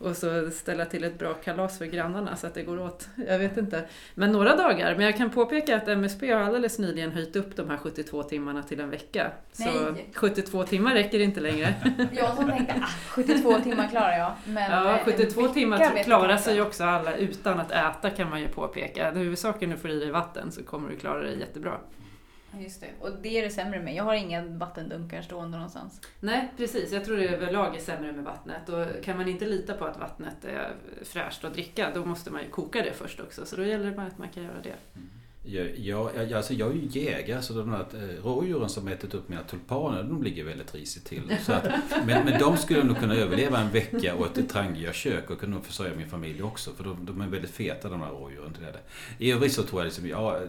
och 0.00 0.16
så 0.16 0.50
ställa 0.50 0.84
till 0.84 1.04
ett 1.04 1.18
bra 1.18 1.34
kalas 1.34 1.78
för 1.78 1.86
grannarna 1.86 2.36
så 2.36 2.46
att 2.46 2.54
det 2.54 2.62
går 2.62 2.80
åt. 2.80 3.08
Jag 3.28 3.38
vet 3.38 3.56
inte. 3.56 3.84
Men 4.14 4.32
några 4.32 4.56
dagar. 4.56 4.94
Men 4.96 5.04
jag 5.04 5.16
kan 5.16 5.30
påpeka 5.30 5.76
att 5.76 5.88
MSB 5.88 6.32
har 6.32 6.40
alldeles 6.40 6.78
nyligen 6.78 7.12
höjt 7.12 7.36
upp 7.36 7.56
de 7.56 7.70
här 7.70 7.76
72 7.76 8.22
timmarna 8.22 8.62
till 8.62 8.80
en 8.80 8.90
vecka. 8.90 9.30
Nej. 9.56 9.68
Så 10.14 10.20
72 10.20 10.64
timmar 10.64 10.94
räcker 10.94 11.20
inte 11.20 11.40
längre. 11.40 11.74
Jag 12.12 12.36
som 12.36 12.50
tänkte 12.50 12.74
ah, 12.82 12.86
72 13.08 13.60
timmar 13.60 13.88
klarar 13.88 14.18
jag. 14.18 14.32
Men 14.44 14.70
ja, 14.72 14.98
72 15.04 15.48
timmar 15.48 16.02
klarar 16.04 16.36
sig 16.36 16.62
också 16.62 16.84
alla 16.84 17.16
utan 17.16 17.60
att 17.60 17.70
äta 17.70 18.10
kan 18.10 18.30
man 18.30 18.40
ju 18.40 18.48
påpeka. 18.48 19.10
Huvudsaken 19.10 19.70
är 19.70 19.74
att 19.74 19.82
du 19.82 19.88
får 19.88 19.96
i 19.96 20.00
dig 20.00 20.10
vatten 20.10 20.52
så 20.52 20.62
kommer 20.62 20.90
du 20.90 20.96
klara 20.96 21.22
dig 21.22 21.38
jättebra. 21.38 21.78
Just 22.58 22.80
det. 22.80 22.90
Och 23.00 23.10
det 23.22 23.38
är 23.38 23.42
det 23.42 23.50
sämre 23.50 23.80
med. 23.80 23.94
Jag 23.94 24.04
har 24.04 24.14
inga 24.14 24.44
vattendunkar 24.44 25.22
stående 25.22 25.56
någonstans. 25.56 26.00
Nej, 26.20 26.52
precis. 26.56 26.92
Jag 26.92 27.04
tror 27.04 27.16
det 27.16 27.28
överlag 27.28 27.76
är 27.76 27.80
sämre 27.80 28.12
med 28.12 28.24
vattnet. 28.24 28.68
Och 28.68 29.04
kan 29.04 29.16
man 29.16 29.28
inte 29.28 29.46
lita 29.46 29.74
på 29.74 29.84
att 29.84 29.98
vattnet 29.98 30.44
är 30.44 30.72
fräscht 31.02 31.44
att 31.44 31.52
dricka, 31.52 31.90
då 31.94 32.04
måste 32.04 32.30
man 32.30 32.42
ju 32.42 32.48
koka 32.48 32.82
det 32.82 32.92
först 32.92 33.20
också. 33.20 33.46
Så 33.46 33.56
då 33.56 33.64
gäller 33.64 33.84
det 33.84 33.96
bara 33.96 34.06
att 34.06 34.18
man 34.18 34.28
kan 34.28 34.42
göra 34.42 34.60
det. 34.62 34.74
Jag, 35.42 35.78
jag, 35.78 36.32
alltså 36.32 36.54
jag 36.54 36.70
är 36.70 36.74
ju 36.74 37.00
jägare 37.00 37.42
så 37.42 37.52
de 37.52 37.70
där 37.70 37.78
eh, 37.78 38.24
rådjuren 38.24 38.68
som 38.68 38.88
ätit 38.88 39.14
upp 39.14 39.28
mina 39.28 39.42
tulpaner 39.42 40.02
de 40.02 40.22
ligger 40.22 40.44
väldigt 40.44 40.74
risigt 40.74 41.04
till. 41.04 41.36
Så 41.42 41.52
att, 41.52 41.64
men, 42.06 42.24
men 42.24 42.40
de 42.40 42.56
skulle 42.56 42.84
nog 42.84 42.98
kunna 42.98 43.14
överleva 43.14 43.60
en 43.60 43.70
vecka 43.70 44.14
och 44.14 44.38
ett 44.38 44.48
Trangia-kök 44.48 45.30
och 45.30 45.40
kunna 45.40 45.60
försörja 45.60 45.94
min 45.96 46.08
familj 46.08 46.42
också. 46.42 46.70
För 46.72 46.84
de, 46.84 47.06
de 47.06 47.20
är 47.20 47.26
väldigt 47.26 47.50
feta 47.50 47.88
de 47.88 48.00
där 48.00 48.08
rådjuren. 48.08 48.56
I 49.18 49.32
övrigt 49.32 49.52
så 49.52 49.62
tror 49.62 49.80
jag 49.80 49.84
liksom, 49.84 50.08
ja, 50.08 50.40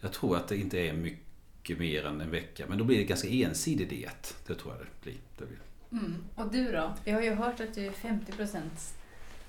jag 0.00 0.12
tror 0.12 0.36
att 0.36 0.48
det 0.48 0.56
inte 0.56 0.78
är 0.78 0.92
mycket 0.92 1.78
mer 1.78 2.06
än 2.06 2.20
en 2.20 2.30
vecka. 2.30 2.64
Men 2.68 2.78
då 2.78 2.84
blir 2.84 2.98
det 2.98 3.04
ganska 3.04 3.28
ensidig 3.28 3.88
diet. 3.88 4.36
Det 4.46 4.54
tror 4.54 4.74
jag 4.74 4.82
det 4.86 5.02
blir. 5.02 5.20
Det 5.38 5.46
blir. 5.46 5.58
Mm. 5.92 6.24
Och 6.34 6.52
du 6.52 6.72
då? 6.72 6.94
Vi 7.04 7.10
har 7.10 7.22
ju 7.22 7.34
hört 7.34 7.60
att 7.60 7.74
du 7.74 7.86
är 7.86 7.90
50% 7.90 8.60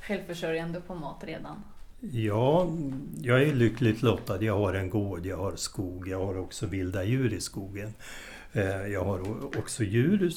självförsörjande 0.01 0.81
på 0.81 0.95
mat 0.95 1.23
redan. 1.23 1.63
Ja, 1.99 2.69
jag 3.21 3.43
är 3.43 3.53
lyckligt 3.53 4.01
lottad. 4.01 4.43
Jag 4.43 4.57
har 4.57 4.73
en 4.73 4.89
gård, 4.89 5.25
jag 5.25 5.37
har 5.37 5.55
skog, 5.55 6.07
jag 6.07 6.25
har 6.25 6.37
också 6.37 6.65
vilda 6.65 7.03
djur 7.03 7.33
i 7.33 7.41
skogen. 7.41 7.93
Eh, 8.53 8.87
jag 8.87 9.03
har 9.03 9.45
också 9.57 9.83
djur 9.83 10.31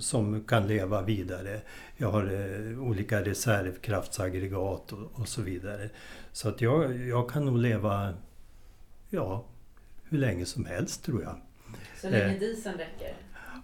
som 0.00 0.44
kan 0.44 0.66
leva 0.66 1.02
vidare. 1.02 1.60
Jag 1.96 2.10
har 2.10 2.22
eh, 2.22 2.82
olika 2.82 3.24
reservkraftsaggregat 3.24 4.92
och 4.92 5.28
så 5.28 5.42
vidare. 5.42 5.90
Så 6.32 6.48
att 6.48 6.60
jag, 6.60 6.98
jag 6.98 7.30
kan 7.30 7.44
nog 7.44 7.58
leva 7.58 8.14
ja, 9.14 9.44
hur 10.04 10.18
länge 10.18 10.46
som 10.46 10.64
helst 10.66 11.04
tror 11.04 11.22
jag. 11.22 11.36
Så 12.00 12.10
länge 12.10 12.34
eh, 12.34 12.40
dieseln 12.40 12.78
räcker? 12.78 13.14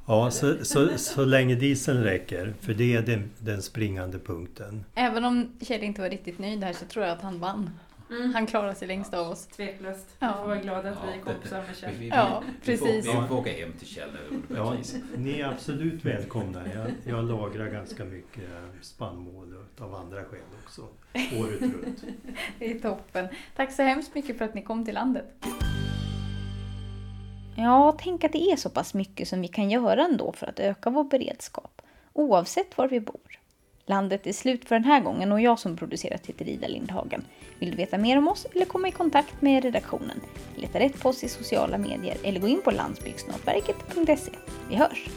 Ja, 0.06 0.30
så, 0.30 0.64
så, 0.64 0.98
så 0.98 1.24
länge 1.24 1.54
dieseln 1.54 2.02
räcker. 2.02 2.54
För 2.60 2.74
det 2.74 2.96
är 2.96 3.02
den, 3.02 3.30
den 3.38 3.62
springande 3.62 4.18
punkten. 4.18 4.84
Även 4.94 5.24
om 5.24 5.52
Kjell 5.60 5.82
inte 5.82 6.00
var 6.00 6.10
riktigt 6.10 6.38
nöjd 6.38 6.64
här 6.64 6.72
så 6.72 6.84
tror 6.84 7.04
jag 7.04 7.16
att 7.16 7.22
han 7.22 7.40
vann. 7.40 7.70
Mm. 8.10 8.34
Han 8.34 8.46
klarar 8.46 8.74
sig 8.74 8.88
längst 8.88 9.14
av 9.14 9.28
oss. 9.28 9.46
Tveklöst. 9.46 10.16
Ja. 10.18 10.34
Jag 10.40 10.46
var 10.46 10.56
glad 10.56 10.86
att 10.86 10.98
vi 11.06 11.18
är 11.18 11.22
kompisar 11.22 11.62
med 11.66 11.76
Kjell. 11.76 11.92
Vi, 11.92 11.98
vi, 11.98 12.08
ja, 12.08 12.42
precis. 12.64 12.82
Vi 12.82 13.02
får, 13.02 13.22
vi 13.22 13.28
får 13.28 13.38
åka 13.38 13.52
hem 13.52 13.72
till 13.72 13.86
Kjell 13.86 14.08
nu. 14.30 14.56
Ja, 14.56 14.76
ni 15.16 15.40
är 15.40 15.46
absolut 15.46 16.04
välkomna. 16.04 16.62
Jag, 16.74 17.14
jag 17.14 17.24
lagrar 17.24 17.66
ganska 17.70 18.04
mycket 18.04 18.50
spannmål 18.80 19.64
av 19.78 19.94
andra 19.94 20.24
skäl 20.24 20.40
också. 20.64 20.82
Året 21.14 21.60
runt. 21.60 22.04
Det 22.58 22.70
är 22.70 22.78
toppen. 22.78 23.28
Tack 23.56 23.72
så 23.72 23.82
hemskt 23.82 24.14
mycket 24.14 24.38
för 24.38 24.44
att 24.44 24.54
ni 24.54 24.62
kom 24.62 24.84
till 24.84 24.94
landet. 24.94 25.34
Ja, 27.56 27.96
tänk 27.98 28.24
att 28.24 28.32
det 28.32 28.50
är 28.50 28.56
så 28.56 28.70
pass 28.70 28.94
mycket 28.94 29.28
som 29.28 29.40
vi 29.40 29.48
kan 29.48 29.70
göra 29.70 30.04
ändå 30.04 30.32
för 30.32 30.46
att 30.46 30.60
öka 30.60 30.90
vår 30.90 31.04
beredskap, 31.04 31.82
oavsett 32.12 32.78
var 32.78 32.88
vi 32.88 33.00
bor. 33.00 33.39
Landet 33.90 34.26
är 34.26 34.33
slut 34.33 34.64
för 34.64 34.74
den 34.74 34.85
här 34.85 35.00
gången 35.00 35.33
och 35.33 35.40
jag 35.40 35.59
som 35.59 35.76
producerat 35.76 36.26
heter 36.26 36.48
Ida 36.48 36.68
Lindhagen. 36.68 37.24
Vill 37.59 37.70
du 37.70 37.76
veta 37.76 37.98
mer 37.98 38.18
om 38.18 38.29
oss 38.29 38.46
eller 38.55 38.64
komma 38.64 38.88
i 38.88 38.92
kontakt 38.92 39.42
med 39.42 39.62
redaktionen? 39.62 40.20
Leta 40.57 40.79
rätt 40.79 41.00
på 41.00 41.09
oss 41.09 41.24
i 41.24 41.29
sociala 41.29 41.79
medier 41.79 42.16
eller 42.24 42.40
gå 42.40 42.48
in 42.48 42.62
på 42.64 42.70
landsbygdsnätverket.se. 42.70 44.33
Vi 44.68 44.76
hörs! 44.76 45.09